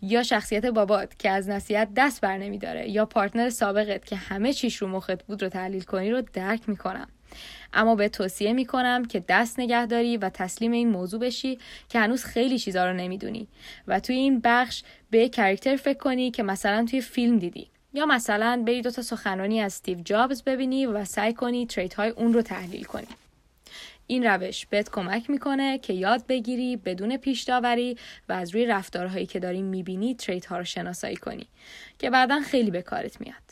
یا 0.01 0.23
شخصیت 0.23 0.65
بابات 0.65 1.19
که 1.19 1.29
از 1.29 1.49
نصیحت 1.49 1.89
دست 1.95 2.21
بر 2.21 2.37
نمیداره 2.37 2.89
یا 2.89 3.05
پارتنر 3.05 3.49
سابقت 3.49 4.05
که 4.05 4.15
همه 4.15 4.53
چیش 4.53 4.75
رو 4.75 4.87
مخت 4.87 5.23
بود 5.23 5.43
رو 5.43 5.49
تحلیل 5.49 5.83
کنی 5.83 6.11
رو 6.11 6.21
درک 6.33 6.69
می‌کنم. 6.69 7.07
اما 7.73 7.95
به 7.95 8.09
توصیه 8.09 8.53
می‌کنم 8.53 9.05
که 9.05 9.23
دست 9.27 9.59
نگه 9.59 9.85
داری 9.85 10.17
و 10.17 10.29
تسلیم 10.29 10.71
این 10.71 10.89
موضوع 10.89 11.19
بشی 11.19 11.59
که 11.89 11.99
هنوز 11.99 12.23
خیلی 12.23 12.59
چیزا 12.59 12.85
رو 12.85 12.93
نمی‌دونی. 12.93 13.47
و 13.87 13.99
توی 13.99 14.15
این 14.15 14.39
بخش 14.43 14.83
به 15.09 15.29
کرکتر 15.29 15.75
فکر 15.75 15.97
کنی 15.97 16.31
که 16.31 16.43
مثلا 16.43 16.85
توی 16.89 17.01
فیلم 17.01 17.39
دیدی. 17.39 17.67
یا 17.93 18.05
مثلا 18.05 18.63
بری 18.67 18.81
دوتا 18.81 19.01
سخنرانی 19.01 19.61
از 19.61 19.73
استیو 19.73 19.99
جابز 19.99 20.43
ببینی 20.43 20.85
و 20.85 21.05
سعی 21.05 21.33
کنی 21.33 21.65
تریت 21.65 21.93
های 21.93 22.09
اون 22.09 22.33
رو 22.33 22.41
تحلیل 22.41 22.83
کنی. 22.83 23.07
این 24.09 24.23
روش 24.23 24.65
بهت 24.65 24.89
کمک 24.89 25.29
می‌کنه 25.29 25.77
که 25.77 25.93
یاد 25.93 26.27
بگیری 26.27 26.77
بدون 26.77 27.17
پیش 27.17 27.41
داوری 27.43 27.97
و 28.29 28.33
از 28.33 28.55
روی 28.55 28.65
رفتارهایی 28.65 29.25
که 29.25 29.39
داری 29.39 29.61
می‌بینی 29.61 30.15
تریت 30.15 30.45
ها 30.45 30.57
رو 30.57 30.63
شناسایی 30.63 31.15
کنی 31.15 31.47
که 31.99 32.09
بعدا 32.09 32.41
خیلی 32.41 32.71
به 32.71 32.81
کارت 32.81 33.21
میاد. 33.21 33.49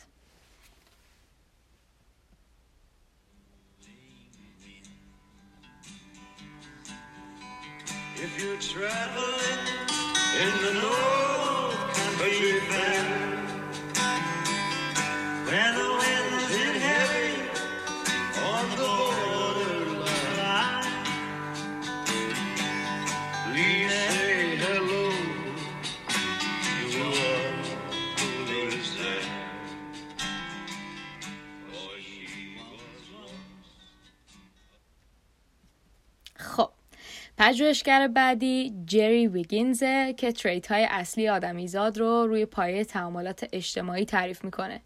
پژوهشگر 37.38 38.08
بعدی 38.08 38.74
جری 38.86 39.26
ویگینزه 39.26 40.14
که 40.16 40.32
trait 40.32 40.72
های 40.72 40.86
اصلی 40.90 41.28
آدمیزاد 41.28 41.98
رو 41.98 42.26
روی 42.26 42.46
پایه 42.46 42.84
تعاملات 42.84 43.48
اجتماعی 43.52 44.04
تعریف 44.04 44.44
می‌کنه. 44.44 44.80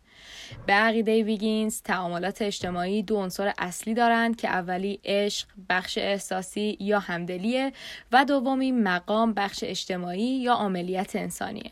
به 0.66 0.72
عقیده 0.72 1.22
ویگینز 1.22 1.82
تعاملات 1.82 2.42
اجتماعی 2.42 3.02
دو 3.02 3.16
عنصر 3.16 3.52
اصلی 3.58 3.94
دارند 3.94 4.36
که 4.36 4.48
اولی 4.48 5.00
عشق 5.04 5.48
بخش 5.68 5.98
احساسی 5.98 6.76
یا 6.80 6.98
همدلیه 6.98 7.72
و 8.12 8.24
دومی 8.24 8.72
مقام 8.72 9.34
بخش 9.34 9.64
اجتماعی 9.66 10.22
یا 10.22 10.54
عاملیت 10.54 11.16
انسانیه. 11.16 11.70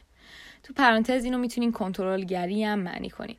تو 0.63 0.75
پرانتز 0.75 1.25
اینو 1.25 1.39
می‌تونین 1.39 1.73
کنترلگری 1.73 2.65
هم 2.65 2.79
معنی 2.79 3.11
کنین. 3.11 3.37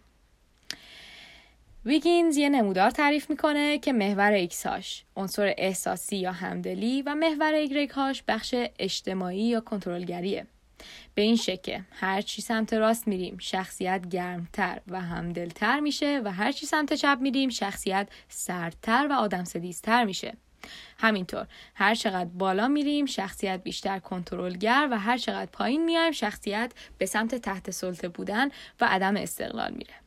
ویگینز 1.86 2.38
یه 2.38 2.50
نمودار 2.50 2.92
تعریف 2.92 3.30
می‌کنه 3.30 3.78
که 3.78 3.94
محور 3.94 4.32
ایکس 4.32 4.66
هاش 4.66 5.04
عنصر 5.16 5.54
احساسی 5.58 6.18
یا 6.18 6.32
همدلی 6.32 7.02
و 7.02 7.16
محور 7.16 7.54
ایگرگ 7.54 7.90
هاش 7.90 8.24
بخش 8.28 8.56
اجتماعی 8.80 9.44
یا 9.44 9.62
کنترلگریه. 9.62 10.48
به 11.16 11.22
این 11.22 11.36
شکل 11.36 11.80
هر 11.92 12.22
چی 12.22 12.42
سمت 12.42 12.74
راست 12.74 13.08
میریم 13.08 13.38
شخصیت 13.38 14.10
گرمتر 14.10 14.82
و 14.88 15.02
همدلتر 15.02 15.80
میشه 15.80 16.22
و 16.26 16.32
هر 16.32 16.52
چی 16.52 16.66
سمت 16.66 16.94
چپ 16.94 17.18
میریم 17.22 17.50
شخصیت 17.50 18.08
سردتر 18.30 19.08
و 19.10 19.14
آدم 19.14 19.44
سدیستر 19.44 20.04
میشه. 20.04 20.34
همینطور 20.98 21.48
هر 21.76 21.96
چقدر 21.96 22.30
بالا 22.30 22.68
میریم 22.68 23.06
شخصیت 23.06 23.64
بیشتر 23.64 24.00
کنترلگر 24.00 24.88
و 24.92 25.00
هر 25.00 25.18
چقدر 25.18 25.52
پایین 25.52 25.86
میایم 25.86 26.12
شخصیت 26.12 26.72
به 26.98 27.06
سمت 27.06 27.36
تحت 27.36 27.72
سلطه 27.72 28.08
بودن 28.08 28.50
و 28.82 28.86
عدم 28.86 29.16
استقلال 29.16 29.72
میره. 29.72 30.01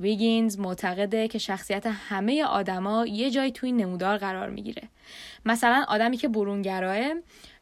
ویگینز 0.00 0.58
معتقده 0.58 1.28
که 1.28 1.38
شخصیت 1.38 1.86
همه 1.86 2.44
آدما 2.44 3.06
یه 3.06 3.30
جای 3.30 3.50
توی 3.50 3.72
نمودار 3.72 4.18
قرار 4.18 4.50
می‌گیره. 4.50 4.82
مثلا 5.46 5.84
آدمی 5.88 6.16
که 6.16 6.28
برونگراه 6.28 6.98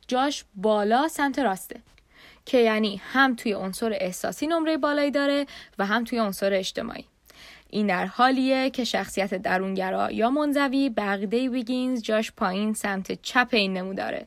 جاش 0.08 0.44
بالا 0.54 1.08
سمت 1.08 1.38
راسته. 1.38 1.80
که 2.46 2.58
یعنی 2.58 3.00
هم 3.12 3.34
توی 3.34 3.52
عنصر 3.52 3.96
احساسی 4.00 4.46
نمره 4.46 4.76
بالایی 4.76 5.10
داره 5.10 5.46
و 5.78 5.86
هم 5.86 6.04
توی 6.04 6.18
عنصر 6.18 6.52
اجتماعی. 6.52 7.04
این 7.70 7.86
در 7.86 8.06
حالیه 8.06 8.70
که 8.70 8.84
شخصیت 8.84 9.34
درونگرا 9.34 10.10
یا 10.10 10.30
منزوی 10.30 10.90
بقیده 10.90 11.48
ویگینز 11.48 12.02
جاش 12.02 12.32
پایین 12.32 12.74
سمت 12.74 13.22
چپ 13.22 13.48
این 13.52 13.72
نموداره. 13.72 14.26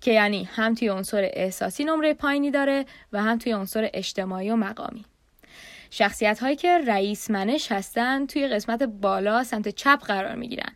که 0.00 0.12
یعنی 0.12 0.44
هم 0.44 0.74
توی 0.74 0.88
عنصر 0.88 1.30
احساسی 1.32 1.84
نمره 1.84 2.14
پایینی 2.14 2.50
داره 2.50 2.84
و 3.12 3.22
هم 3.22 3.38
توی 3.38 3.52
عنصر 3.52 3.90
اجتماعی 3.94 4.50
و 4.50 4.56
مقامی. 4.56 5.04
شخصیت 5.96 6.40
هایی 6.40 6.56
که 6.56 6.78
رئیس 6.86 7.30
منش 7.30 7.72
هستن 7.72 8.26
توی 8.26 8.48
قسمت 8.48 8.82
بالا 8.82 9.44
سمت 9.44 9.68
چپ 9.68 10.04
قرار 10.04 10.34
می 10.34 10.48
گیرن 10.48 10.72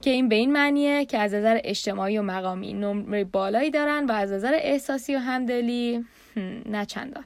که 0.00 0.10
این 0.10 0.28
به 0.28 0.34
این 0.34 0.52
معنیه 0.52 1.04
که 1.04 1.18
از 1.18 1.34
نظر 1.34 1.60
اجتماعی 1.64 2.18
و 2.18 2.22
مقامی 2.22 2.72
نمره 2.72 3.24
بالایی 3.24 3.70
دارن 3.70 4.06
و 4.06 4.12
از 4.12 4.32
نظر 4.32 4.52
احساسی 4.54 5.14
و 5.14 5.18
همدلی 5.18 6.04
نه 6.66 6.86
چندان. 6.86 7.24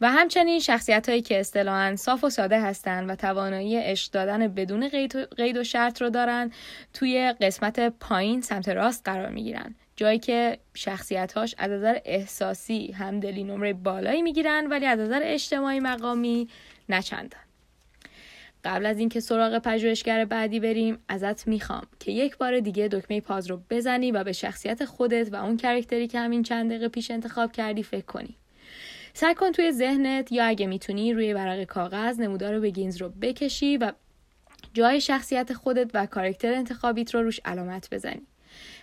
و 0.00 0.10
همچنین 0.10 0.60
شخصیت 0.60 1.08
هایی 1.08 1.22
که 1.22 1.40
اصطلاحا 1.40 1.96
صاف 1.96 2.24
و 2.24 2.30
ساده 2.30 2.60
هستند 2.60 3.10
و 3.10 3.14
توانایی 3.14 3.76
عشق 3.76 4.12
دادن 4.12 4.48
بدون 4.48 4.88
قید 5.36 5.56
و 5.56 5.64
شرط 5.64 6.02
رو 6.02 6.10
دارن 6.10 6.50
توی 6.94 7.34
قسمت 7.40 7.80
پایین 7.80 8.40
سمت 8.40 8.68
راست 8.68 9.02
قرار 9.04 9.28
می 9.28 9.42
گیرن 9.42 9.74
جایی 10.00 10.18
که 10.18 10.58
شخصیت 10.74 11.32
هاش 11.32 11.54
از 11.58 11.70
نظر 11.70 11.98
احساسی 12.04 12.92
همدلی 12.92 13.44
نمره 13.44 13.72
بالایی 13.72 14.22
می 14.22 14.32
گیرن 14.32 14.66
ولی 14.66 14.86
از 14.86 14.98
نظر 14.98 15.20
اجتماعی 15.24 15.80
مقامی 15.80 16.48
نچندن. 16.88 17.38
قبل 18.64 18.86
از 18.86 18.98
اینکه 18.98 19.20
سراغ 19.20 19.58
پژوهشگر 19.58 20.24
بعدی 20.24 20.60
بریم 20.60 20.98
ازت 21.08 21.48
می‌خوام 21.48 21.86
که 21.98 22.12
یک 22.12 22.36
بار 22.36 22.60
دیگه 22.60 22.88
دکمه 22.88 23.20
پاز 23.20 23.46
رو 23.50 23.60
بزنی 23.70 24.12
و 24.12 24.24
به 24.24 24.32
شخصیت 24.32 24.84
خودت 24.84 25.32
و 25.32 25.36
اون 25.36 25.56
کرکتری 25.56 26.08
که 26.08 26.18
همین 26.18 26.42
چند 26.42 26.70
دقیقه 26.70 26.88
پیش 26.88 27.10
انتخاب 27.10 27.52
کردی 27.52 27.82
فکر 27.82 28.04
کنی. 28.04 28.36
سعی 29.14 29.34
کن 29.34 29.52
توی 29.52 29.72
ذهنت 29.72 30.32
یا 30.32 30.44
اگه 30.44 30.66
می‌تونی 30.66 31.12
روی 31.12 31.32
ورق 31.32 31.64
کاغذ 31.64 32.20
نمودار 32.20 32.60
بگینز 32.60 32.96
رو 32.96 33.08
بکشی 33.08 33.76
و 33.76 33.92
جای 34.74 35.00
شخصیت 35.00 35.52
خودت 35.52 35.90
و 35.94 36.06
کارکتر 36.06 36.52
انتخابیت 36.52 37.14
رو 37.14 37.22
روش 37.22 37.40
علامت 37.44 37.88
بزنی. 37.90 38.26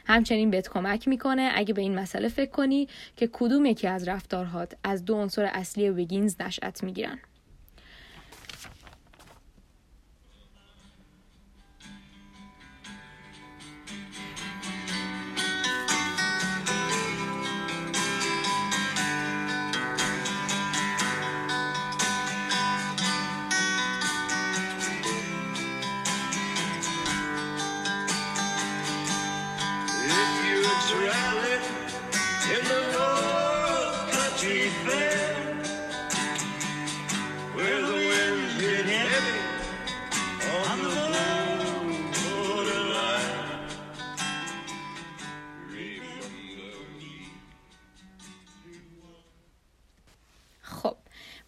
همچنین 0.06 0.52
بهت 0.52 0.70
کمک 0.70 1.08
می‌کنه 1.08 1.52
اگه 1.56 1.74
به 1.74 1.82
این 1.82 1.96
مسئله 1.96 2.28
فکر 2.28 2.52
کنی 2.52 2.88
که 3.16 3.30
کدوم 3.34 3.66
یکی 3.66 3.88
از 3.88 4.08
رفتارهات 4.08 4.74
از 4.84 5.06
دو 5.06 5.16
عنصر 5.16 5.44
اصلی 5.44 5.90
وگینز 5.90 6.36
نشأت 6.40 6.84
می‌گیرن. 6.84 7.20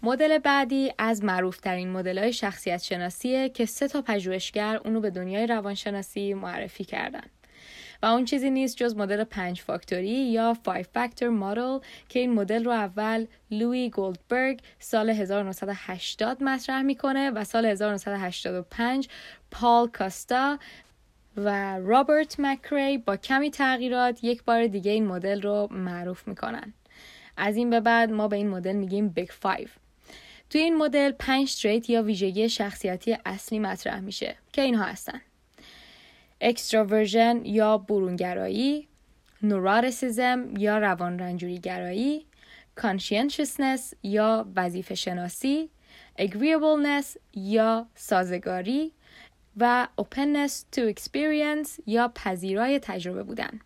مدل 0.03 0.37
بعدی 0.37 0.93
از 0.97 1.23
معروفترین 1.23 1.89
مدل 1.89 2.17
های 2.17 2.33
شخصیت 2.33 2.83
شناسیه 2.83 3.49
که 3.49 3.65
سه 3.65 3.87
تا 3.87 4.01
پژوهشگر 4.01 4.79
اونو 4.85 4.99
به 4.99 5.09
دنیای 5.09 5.47
روانشناسی 5.47 6.33
معرفی 6.33 6.83
کردن. 6.83 7.23
و 8.03 8.05
اون 8.05 8.25
چیزی 8.25 8.49
نیست 8.49 8.77
جز 8.77 8.95
مدل 8.95 9.23
پنج 9.23 9.61
فاکتوری 9.61 10.09
یا 10.09 10.57
5 10.63 10.85
فاکتور 10.93 11.29
مدل 11.29 11.79
که 12.09 12.19
این 12.19 12.33
مدل 12.33 12.65
رو 12.65 12.71
اول 12.71 13.25
لوی 13.51 13.89
گولدبرگ 13.89 14.59
سال 14.79 15.09
1980 15.09 16.43
مطرح 16.43 16.81
می‌کنه 16.81 17.31
و 17.31 17.43
سال 17.43 17.65
1985 17.65 19.07
پال 19.51 19.87
کاستا 19.87 20.59
و 21.37 21.79
رابرت 21.79 22.35
مکری 22.39 22.97
با 22.97 23.17
کمی 23.17 23.51
تغییرات 23.51 24.23
یک 24.23 24.43
بار 24.43 24.67
دیگه 24.67 24.91
این 24.91 25.07
مدل 25.07 25.41
رو 25.41 25.67
معروف 25.71 26.27
می‌کنن. 26.27 26.73
از 27.37 27.57
این 27.57 27.69
به 27.69 27.79
بعد 27.79 28.11
ما 28.11 28.27
به 28.27 28.35
این 28.35 28.49
مدل 28.49 28.75
میگیم 28.75 29.09
Big 29.09 29.29
5 29.41 29.67
توی 30.49 30.61
این 30.61 30.77
مدل 30.77 31.11
پنج 31.11 31.61
trait 31.61 31.89
یا 31.89 32.03
ویژگی 32.03 32.49
شخصیتی 32.49 33.17
اصلی 33.25 33.59
مطرح 33.59 33.99
میشه 33.99 34.35
که 34.53 34.61
اینها 34.61 34.83
هستن. 34.83 35.21
extraversion 36.41 37.41
یا 37.45 37.77
برونگرایی 37.77 38.87
neuroticism 39.43 40.53
یا 40.57 40.77
روان 40.77 41.19
رنجوری 41.19 41.59
گرایی 41.59 42.25
conscientiousness 42.75 43.93
یا 44.03 44.47
وظیفه 44.55 44.95
شناسی 44.95 45.69
agreeableness 46.19 47.17
یا 47.33 47.87
سازگاری 47.95 48.93
و 49.57 49.87
openness 50.01 50.51
to 50.75 50.93
experience 50.93 51.69
یا 51.85 52.11
پذیرای 52.15 52.79
تجربه 52.79 53.23
بودن. 53.23 53.59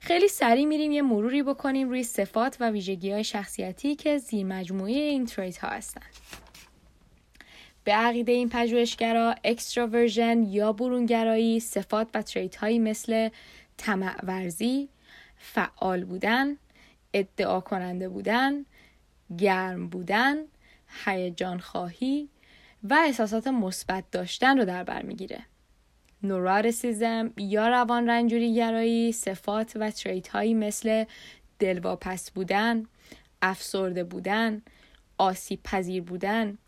خیلی 0.00 0.28
سریع 0.28 0.64
میریم 0.64 0.92
یه 0.92 1.02
مروری 1.02 1.42
بکنیم 1.42 1.88
روی 1.88 2.02
صفات 2.02 2.56
و 2.60 2.70
ویژگی 2.70 3.12
های 3.12 3.24
شخصیتی 3.24 3.94
که 3.94 4.18
زیر 4.18 4.46
مجموعه 4.46 4.92
این 4.92 5.26
trait 5.26 5.58
ها 5.58 5.68
هستن. 5.68 6.06
به 7.84 7.92
عقیده 7.92 8.32
این 8.32 8.48
پژوهشگرا 8.48 9.34
extraversion 9.44 10.42
یا 10.42 10.72
برونگرایی 10.72 11.60
صفات 11.60 12.08
و 12.14 12.22
trait 12.22 12.56
هایی 12.56 12.78
مثل 12.78 13.28
طمع 13.76 14.16
ورزی، 14.22 14.88
فعال 15.38 16.04
بودن، 16.04 16.56
ادعا 17.12 17.60
کننده 17.60 18.08
بودن، 18.08 18.64
گرم 19.38 19.88
بودن، 19.88 20.36
هیجان 21.04 21.58
خواهی 21.58 22.28
و 22.82 22.94
احساسات 23.06 23.46
مثبت 23.46 24.04
داشتن 24.10 24.58
رو 24.58 24.64
در 24.64 24.84
بر 24.84 25.02
می‌گیره. 25.02 25.40
نورارسیزم 26.24 27.32
یا 27.36 27.68
روان 27.68 28.10
رنجوری 28.10 28.54
گرایی 28.54 29.12
صفات 29.12 29.72
و 29.76 29.90
تریت 29.90 30.28
هایی 30.28 30.54
مثل 30.54 31.04
دلواپس 31.58 32.30
بودن، 32.30 32.86
افسرده 33.42 34.04
بودن، 34.04 34.62
آسیب 35.18 35.60
پذیر 35.64 36.02
بودن، 36.02 36.58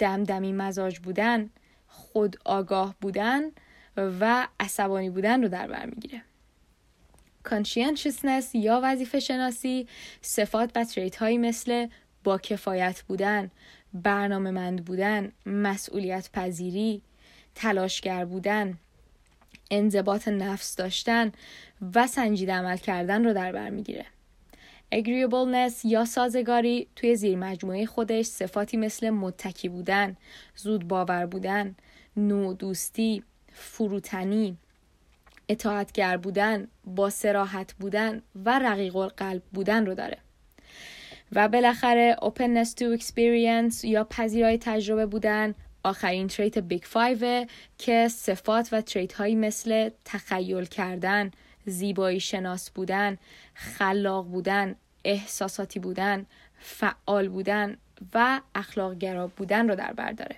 دمدمی 0.00 0.52
مزاج 0.52 0.98
بودن، 0.98 1.50
خود 1.86 2.36
آگاه 2.44 2.94
بودن 3.00 3.42
و 3.96 4.48
عصبانی 4.60 5.10
بودن 5.10 5.42
رو 5.42 5.48
در 5.48 5.66
بر 5.66 5.86
می‌گیره. 5.86 6.22
کانشینشسنس 7.42 8.54
یا 8.54 8.80
وظیفه 8.84 9.20
شناسی 9.20 9.88
صفات 10.20 10.70
و 10.74 10.84
تریت 10.84 11.16
هایی 11.16 11.38
مثل 11.38 11.86
با 12.24 12.38
کفایت 12.38 13.02
بودن، 13.02 13.50
برنامه 13.94 14.50
مند 14.50 14.84
بودن، 14.84 15.32
مسئولیت 15.46 16.30
پذیری، 16.32 17.02
تلاشگر 17.54 18.24
بودن، 18.24 18.78
انضباط 19.70 20.28
نفس 20.28 20.76
داشتن 20.76 21.32
و 21.94 22.06
سنجیده 22.06 22.52
عمل 22.52 22.76
کردن 22.76 23.24
رو 23.24 23.32
در 23.32 23.52
بر 23.52 23.70
می‌گیره. 23.70 24.06
agreeableness 24.94 25.84
یا 25.84 26.04
سازگاری 26.04 26.88
توی 26.96 27.16
زیر 27.16 27.36
مجموعه 27.36 27.86
خودش 27.86 28.24
صفاتی 28.24 28.76
مثل 28.76 29.10
متکی 29.10 29.68
بودن، 29.68 30.16
زود 30.56 30.88
باور 30.88 31.26
بودن، 31.26 31.74
نوع 32.16 32.54
دوستی، 32.54 33.22
فروتنی، 33.52 34.56
اطاعتگر 35.48 36.16
بودن، 36.16 36.68
با 36.84 37.10
سراحت 37.10 37.74
بودن 37.74 38.22
و 38.44 38.58
رقیق 38.58 38.96
القلب 38.96 39.42
بودن 39.52 39.86
رو 39.86 39.94
داره. 39.94 40.18
و 41.32 41.48
بالاخره 41.48 42.16
openness 42.20 42.68
to 42.68 43.00
experience 43.00 43.84
یا 43.84 44.04
پذیرای 44.04 44.58
تجربه 44.58 45.06
بودن 45.06 45.54
آخرین 45.88 46.28
trait 46.28 46.58
Big 46.58 46.82
Five 46.82 47.46
که 47.78 48.08
صفات 48.08 48.68
و 48.72 48.80
trait 48.80 49.12
هایی 49.12 49.34
مثل 49.34 49.90
تخیل 50.04 50.64
کردن، 50.64 51.30
زیبایی 51.66 52.20
شناس 52.20 52.70
بودن، 52.70 53.18
خلاق 53.54 54.24
بودن، 54.26 54.74
احساساتی 55.04 55.78
بودن 55.80 56.26
فعال 56.58 57.28
بودن 57.28 57.76
و 58.14 58.40
اخلاقگرا 58.54 59.26
بودن 59.26 59.68
رو 59.68 59.74
در 59.74 59.92
بر 59.92 60.12
داره. 60.12 60.36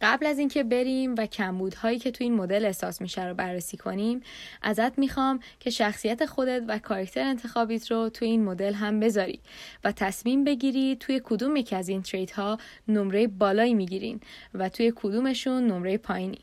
قبل 0.00 0.26
از 0.26 0.38
اینکه 0.38 0.64
بریم 0.64 1.14
و 1.18 1.26
کمبودهایی 1.26 1.98
که 1.98 2.10
تو 2.10 2.24
این 2.24 2.34
مدل 2.34 2.64
احساس 2.64 3.00
میشه 3.00 3.26
رو 3.26 3.34
بررسی 3.34 3.76
کنیم 3.76 4.20
ازت 4.62 4.98
می‌خوام 4.98 5.40
که 5.60 5.70
شخصیت 5.70 6.26
خودت 6.26 6.62
و 6.68 6.78
کاراکتر 6.78 7.20
انتخابیت 7.20 7.90
رو 7.90 8.08
تو 8.08 8.24
این 8.24 8.44
مدل 8.44 8.74
هم 8.74 9.00
بذاری 9.00 9.40
و 9.84 9.92
تصمیم 9.92 10.44
بگیری 10.44 10.96
توی 10.96 11.20
کدوم 11.24 11.56
یکی 11.56 11.76
از 11.76 11.88
این 11.88 12.02
تریت 12.02 12.32
ها 12.32 12.58
نمره 12.88 13.26
بالایی 13.26 13.74
می‌گیرین 13.74 14.20
و 14.54 14.68
توی 14.68 14.92
کدومشون 14.96 15.66
نمره 15.66 15.98
پایینی. 15.98 16.38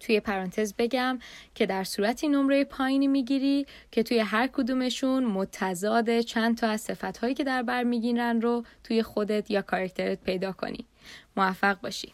توی 0.00 0.20
پرانتز 0.20 0.74
بگم 0.78 1.18
که 1.54 1.66
در 1.66 1.84
صورتی 1.84 2.28
نمره 2.28 2.64
پایینی 2.64 3.06
می‌گیری 3.06 3.66
که 3.90 4.02
توی 4.02 4.18
هر 4.18 4.46
کدومشون 4.46 5.24
متضاد 5.24 6.20
چند 6.20 6.56
تا 6.56 6.68
از 6.68 6.80
صفتهایی 6.80 7.34
که 7.34 7.44
در 7.44 7.62
بر 7.62 7.82
می‌گیرن 7.82 8.40
رو 8.40 8.64
توی 8.84 9.02
خودت 9.02 9.50
یا 9.50 9.62
کارکترت 9.62 10.22
پیدا 10.24 10.52
کنی. 10.52 10.84
موفق 11.36 11.80
باشی. 11.80 12.12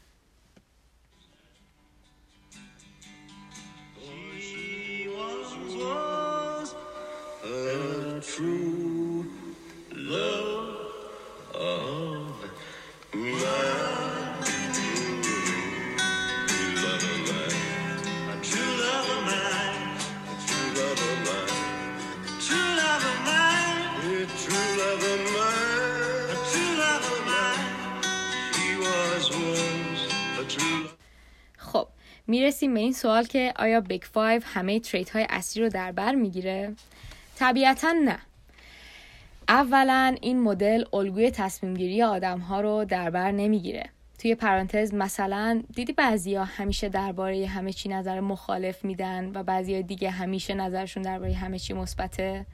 اِ. 7.45 7.79
خب 31.59 31.89
می‌رسیم 32.27 32.75
به 32.75 32.81
این 32.81 32.93
سوال 32.93 33.25
که 33.25 33.53
آیا 33.57 33.81
Big 33.81 34.03
Five 34.03 34.43
همه 34.45 34.81
trait 34.81 35.11
های 35.11 35.27
اصلی 35.31 35.63
رو 35.63 35.69
در 35.69 35.93
بر 35.93 36.15
می‌گیره؟ 36.15 36.75
طبیعتا 37.39 37.93
نه. 37.93 38.19
اولا 39.49 40.17
این 40.21 40.41
مدل 40.41 40.85
الگوی 40.93 41.31
تصمیم 41.31 41.75
گیری 41.75 42.03
آدم 42.03 42.39
ها 42.39 42.61
رو 42.61 42.85
در 42.85 43.11
بر 43.11 43.31
نمی‌گیره. 43.31 43.85
توی 44.19 44.35
پرانتز 44.35 44.95
مثلا 44.95 45.63
دیدی 45.75 45.93
بعضیا 45.93 46.45
همیشه 46.45 46.89
درباره 46.89 47.47
همه 47.47 47.73
چی 47.73 47.89
نظر 47.89 48.21
مخالف 48.21 48.85
میدن 48.85 49.31
و 49.35 49.43
بعضیا 49.43 49.81
دیگه 49.81 50.11
همیشه 50.11 50.55
نظرشون 50.55 51.03
درباره 51.03 51.35
همه 51.35 51.59
چی 51.59 51.73
مثبته؟ 51.73 52.47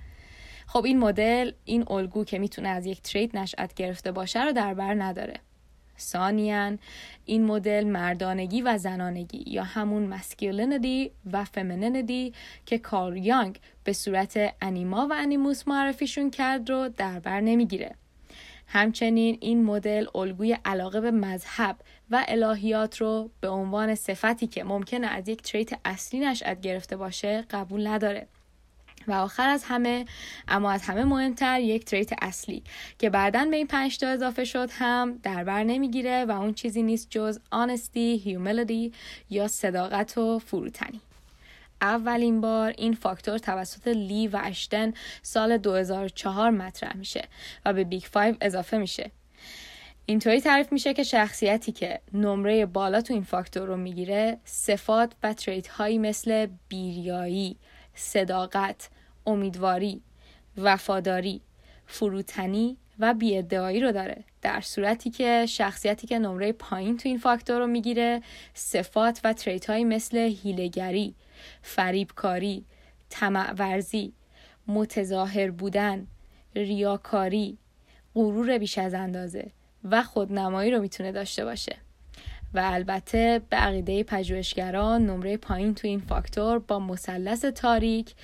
خب 0.66 0.85
این 0.85 0.99
مدل 0.99 1.53
این 1.64 1.85
الگو 1.90 2.25
که 2.25 2.38
می‌تونه 2.38 2.68
از 2.68 2.87
یک 2.87 3.03
تریت 3.03 3.35
نشأت 3.35 3.75
گرفته 3.75 4.12
باشه 4.12 4.44
رو 4.44 4.53
در 4.53 4.75
بر 4.75 4.94
نداره. 4.94 5.35
ثانیاً 5.98 6.76
این 7.24 7.44
مدل 7.44 7.85
مردانگی 7.85 8.62
و 8.62 8.78
زنانگی 8.78 9.44
یا 9.46 9.62
همون 9.64 10.07
مسکولینیتی 10.07 11.11
و 11.33 11.44
فمینینیتی 11.44 12.33
که 12.66 12.78
کار 12.78 13.16
یانگ 13.16 13.61
به 13.85 13.92
صورت 13.92 14.54
انیما 14.61 15.09
و 15.11 15.14
انیموس 15.16 15.68
معرفیشون 15.68 16.30
کرد 16.30 16.70
رو 16.70 16.88
در 16.88 17.20
بر 17.20 17.40
نمی‌گیره. 17.40 17.94
همچنین 18.66 19.38
این 19.40 19.64
مدل 19.64 20.07
الگوی 20.14 20.57
علاقه 20.64 21.00
به 21.00 21.11
مذهب 21.11 21.76
و 22.11 22.24
الهیات 22.28 23.00
رو 23.00 23.30
به 23.40 23.48
عنوان 23.48 23.94
صفتی 23.94 24.46
که 24.46 24.64
ممکنه 24.64 25.07
از 25.07 25.28
یک 25.28 25.42
تریت 25.42 25.70
اصلی 25.85 26.20
نشأت 26.20 26.61
گرفته 26.61 26.96
باشه 26.96 27.44
قبول 27.50 27.87
نداره. 27.87 28.26
و 29.09 29.12
آخر 29.12 29.49
از 29.49 29.64
همه 29.64 30.05
اما 30.49 30.71
از 30.71 30.83
همه 30.83 31.05
مهمتر 31.05 31.61
یک 31.61 31.85
تریت 31.85 32.11
اصلی 32.23 32.62
که 32.99 33.11
بعدا 33.11 33.47
به 33.51 33.57
این 33.57 33.67
پنج 33.67 33.99
تا 33.99 34.09
اضافه 34.09 34.45
شد 34.45 34.71
هم 34.73 35.19
در 35.23 35.45
بر 35.45 35.64
نمی‌گیره 35.64 36.25
و 36.25 36.31
اون 36.31 36.55
چیزی 36.55 36.83
نیست 36.83 37.07
جز 37.11 37.38
honesty, 37.55 38.25
humility 38.25 38.95
یا 39.31 39.49
صداقت 39.49 40.19
و 40.19 40.38
فروتنی. 40.38 41.01
اولین 41.81 42.40
بار 42.40 42.75
این 42.79 42.95
فاکتور 42.95 43.38
توسط 43.38 43.88
لی 43.88 44.29
و 44.29 44.40
اشتن 44.45 44.93
سال 45.23 45.57
2004 45.57 46.51
مطرح 46.51 46.97
میشه 46.97 47.29
و 47.64 47.73
به 47.73 47.85
Big 47.85 48.05
5 48.12 48.37
اضافه 48.40 48.79
میشه. 48.79 49.11
اینطوری 50.07 50.40
تعریف 50.40 50.73
میشه 50.73 50.95
که 50.95 51.03
شخصیتی 51.03 51.73
که 51.73 52.01
نمره 52.12 52.67
بالا 52.67 53.01
تو 53.01 53.14
این 53.14 53.23
فاکتور 53.23 53.69
رو 53.69 53.77
می‌گیره 53.77 54.38
صفات 54.45 55.12
و 55.23 55.35
trait 55.35 55.68
هایی 55.69 55.99
مثل 55.99 56.47
بیریایی، 56.69 57.57
صداقت، 57.95 58.88
امیدواری، 59.27 60.03
وفاداری، 60.57 61.41
فروتنی 61.87 62.77
و 62.99 63.15
بیادعایی 63.15 63.81
رو 63.81 63.93
داره 63.93 64.25
در 64.43 64.61
صورتی 64.61 65.11
که 65.11 65.47
شخصیتی 65.49 66.07
که 66.07 66.19
نمره 66.19 66.53
پایین 66.53 66.97
تو 66.97 67.09
این 67.09 67.19
فاکتور 67.19 67.59
رو 67.59 67.67
می‌گیره 67.67 68.23
صفات 68.55 69.21
و 69.25 69.33
تریت 69.33 69.71
هایی 69.71 69.85
مثل 69.85 70.17
هیلگری، 70.17 71.15
فریبکاری، 71.63 72.65
طمع 73.11 73.53
ورزی، 73.53 74.13
متظاهر 74.69 75.51
بودن، 75.51 76.07
ریاکاری، 76.55 77.59
غرور 78.15 78.59
بیش 78.59 78.79
از 78.79 78.95
اندازه 78.95 79.51
و 79.85 80.03
خودنمایی 80.03 80.71
رو 80.71 80.81
می‌تونه 80.81 81.13
داشته 81.13 81.45
باشه. 81.45 81.77
و 82.55 82.61
البته 82.65 83.41
به 83.51 83.57
عقیده 83.57 84.03
پژوهشگران 84.03 85.07
نمره 85.07 85.37
پایین 85.37 85.75
تو 85.75 85.89
این 85.89 86.01
فاکتور 86.01 86.59
با 86.59 86.79
مثلث 86.79 87.45
تاریک 87.45 88.15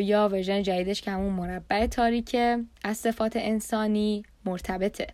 یا 0.00 0.28
ورژن 0.28 0.62
جدیدش 0.62 1.02
که 1.02 1.10
همون 1.10 1.32
مربع 1.32 1.86
تاریکه. 1.86 2.64
از 2.84 2.96
صفات 2.96 3.32
انسانی 3.36 4.22
مرتبطه. 4.44 5.06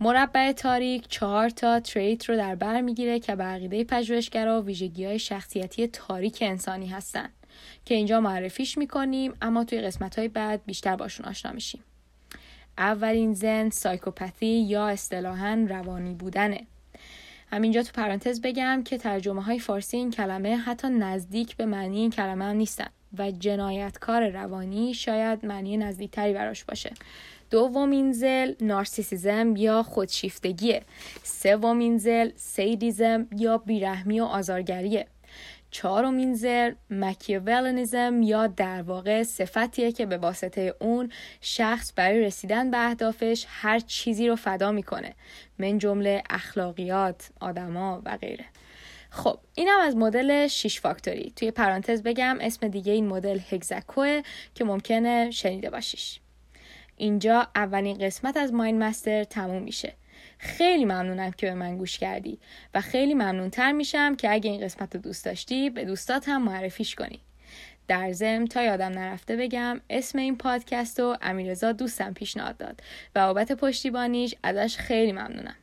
مربع 0.00 0.52
تاریک 0.52 1.08
چهار 1.08 1.48
تا 1.48 1.80
تریت 1.80 2.28
رو 2.28 2.36
در 2.36 2.54
بر 2.54 2.80
می‌گیره 2.80 3.20
که 3.20 3.36
به 3.36 3.44
عقیده 3.44 3.84
پژوهشگرا 3.84 4.62
ویژگی 4.62 5.04
های 5.04 5.18
شخصیتی 5.18 5.86
تاریک 5.86 6.38
انسانی 6.40 6.86
هستن. 6.86 7.28
که 7.84 7.94
اینجا 7.94 8.20
معرفیش 8.20 8.78
می‌کنیم 8.78 9.34
اما 9.42 9.64
توی 9.64 9.80
قسمت 9.80 10.18
های 10.18 10.28
بعد 10.28 10.60
بیشتر 10.66 10.96
باشون 10.96 11.26
آشنا 11.26 11.52
میشیم. 11.52 11.84
اولین 12.78 13.34
زن 13.34 13.70
سایکوپاتی 13.70 14.46
یا 14.46 14.88
اصطلاحا 14.88 15.66
روانی 15.68 16.14
بودنه. 16.14 16.66
همینجا 17.52 17.82
تو 17.82 17.92
پرانتز 17.94 18.40
بگم 18.40 18.82
که 18.84 18.98
ترجمه 18.98 19.42
های 19.42 19.58
فارسی 19.58 19.96
این 19.96 20.10
کلمه 20.10 20.56
حتی 20.56 20.88
نزدیک 20.88 21.56
به 21.56 21.66
معنی 21.66 21.98
این 21.98 22.10
کلمه 22.10 22.44
هم 22.44 22.56
نیستن. 22.56 22.88
و 23.18 23.30
جنایتکار 23.30 24.28
روانی 24.28 24.94
شاید 24.94 25.46
معنی 25.46 25.76
نزدیکتری 25.76 26.32
براش 26.32 26.64
باشه. 26.64 26.92
دومین 27.50 28.12
زل 28.12 28.54
نارسیسیزم 28.60 29.56
یا 29.56 29.82
خودشیفتگیه. 29.82 30.82
سومین 31.22 31.98
زل 31.98 32.30
سیدیزم 32.36 33.26
یا 33.36 33.58
بیرحمی 33.58 34.20
و 34.20 34.24
آزارگریه. 34.24 35.06
چهارمین 35.70 36.34
زل 36.34 36.72
مکیولنیزم 36.90 38.22
یا 38.22 38.46
در 38.46 38.82
واقع 38.82 39.22
صفتیه 39.22 39.92
که 39.92 40.06
به 40.06 40.16
واسطه 40.16 40.74
اون 40.80 41.12
شخص 41.40 41.92
برای 41.96 42.20
رسیدن 42.20 42.70
به 42.70 42.86
اهدافش 42.88 43.46
هر 43.48 43.78
چیزی 43.78 44.28
رو 44.28 44.36
فدا 44.36 44.72
می‌کنه. 44.72 45.14
من 45.58 45.78
جمله 45.78 46.22
اخلاقیات 46.30 47.30
آدما 47.40 48.02
و 48.04 48.16
غیره. 48.16 48.44
خب 49.14 49.38
اینم 49.54 49.80
از 49.80 49.96
مدل 49.96 50.46
6 50.46 50.80
فاکتوری. 50.80 51.32
توی 51.36 51.50
پرانتز 51.50 52.02
بگم 52.02 52.38
اسم 52.40 52.68
دیگه 52.68 52.92
این 52.92 53.06
مدل 53.06 53.38
هگزاکوه 53.50 54.22
که 54.54 54.64
ممکنه 54.64 55.30
شنیده 55.30 55.70
باشیش. 55.70 56.20
اینجا 56.96 57.48
اولین 57.54 57.98
قسمت 57.98 58.36
از 58.36 58.52
ماین 58.52 58.78
مستر 58.78 59.24
تموم 59.24 59.62
میشه. 59.62 59.94
خیلی 60.38 60.84
ممنونم 60.84 61.30
که 61.30 61.46
به 61.46 61.54
من 61.54 61.76
گوش 61.76 61.98
کردی 61.98 62.38
و 62.74 62.80
خیلی 62.80 63.14
ممنونتر 63.14 63.72
میشم 63.72 64.16
که 64.16 64.32
اگه 64.32 64.50
این 64.50 64.60
قسمت 64.60 64.94
رو 64.94 65.00
دوست 65.00 65.24
داشتی 65.24 65.70
به 65.70 65.84
دوستات 65.84 66.28
هم 66.28 66.42
معرفیش 66.42 66.94
کنی. 66.94 67.20
در 67.88 68.12
ضمن 68.12 68.46
تا 68.46 68.62
یادم 68.62 68.92
نرفته 68.92 69.36
بگم 69.36 69.80
اسم 69.90 70.18
این 70.18 70.36
پادکست 70.36 71.00
رو 71.00 71.16
امیرزا 71.22 71.72
دوستم 71.72 72.12
پیشنهاد 72.12 72.56
داد 72.56 72.80
و 73.14 73.26
بابت 73.26 73.52
پشتیبانیش 73.52 74.34
ازش 74.42 74.76
خیلی 74.76 75.12
ممنونم. 75.12 75.56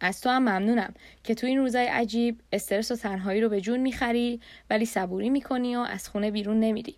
از 0.00 0.20
تو 0.20 0.30
هم 0.30 0.42
ممنونم 0.42 0.94
که 1.24 1.34
تو 1.34 1.46
این 1.46 1.58
روزای 1.58 1.86
عجیب 1.86 2.40
استرس 2.52 2.90
و 2.90 2.96
تنهایی 2.96 3.40
رو 3.40 3.48
به 3.48 3.60
جون 3.60 3.80
می‌خری 3.80 4.40
ولی 4.70 4.86
صبوری 4.86 5.30
می‌کنی 5.30 5.76
و 5.76 5.80
از 5.80 6.08
خونه 6.08 6.30
بیرون 6.30 6.60
نمیری. 6.60 6.94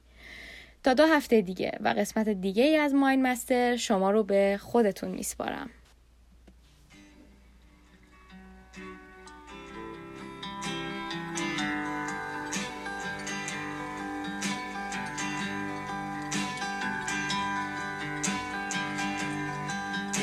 تا 0.85 0.95
دو 0.95 1.05
هفته 1.07 1.41
دیگه 1.41 1.79
و 1.81 1.89
قسمت 1.89 2.29
دیگه 2.29 2.63
ای 2.63 2.77
از 2.77 2.95
ماین 2.95 3.23
مستر 3.23 3.77
شما 3.77 4.11
رو 4.11 4.23
به 4.23 4.59
خودتون 4.61 5.11
میسپارم. 5.11 5.71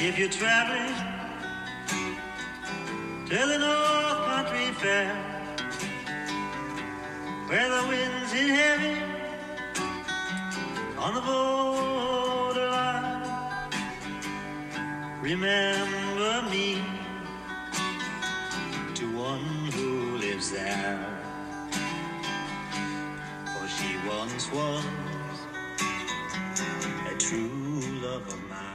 If 0.07 0.19
you're 0.19 0.29
traveling 0.29 1.14
North 3.37 4.25
Country 4.27 4.71
Fair, 4.79 5.13
where 7.47 7.69
the 7.69 7.87
winds 7.89 8.31
hit 8.31 8.49
heavy 8.49 9.01
on 10.97 11.15
the 11.15 11.21
borderline, 11.21 12.63
remember 15.21 16.43
me 16.49 16.81
to 18.93 19.05
one 19.17 19.43
who 19.73 20.17
lives 20.17 20.51
there. 20.51 21.05
For 23.51 23.67
she 23.67 23.97
once 24.07 24.49
was 24.53 24.85
a 27.11 27.15
true 27.17 27.81
love 28.01 28.25
of 28.27 28.39
mine. 28.49 28.74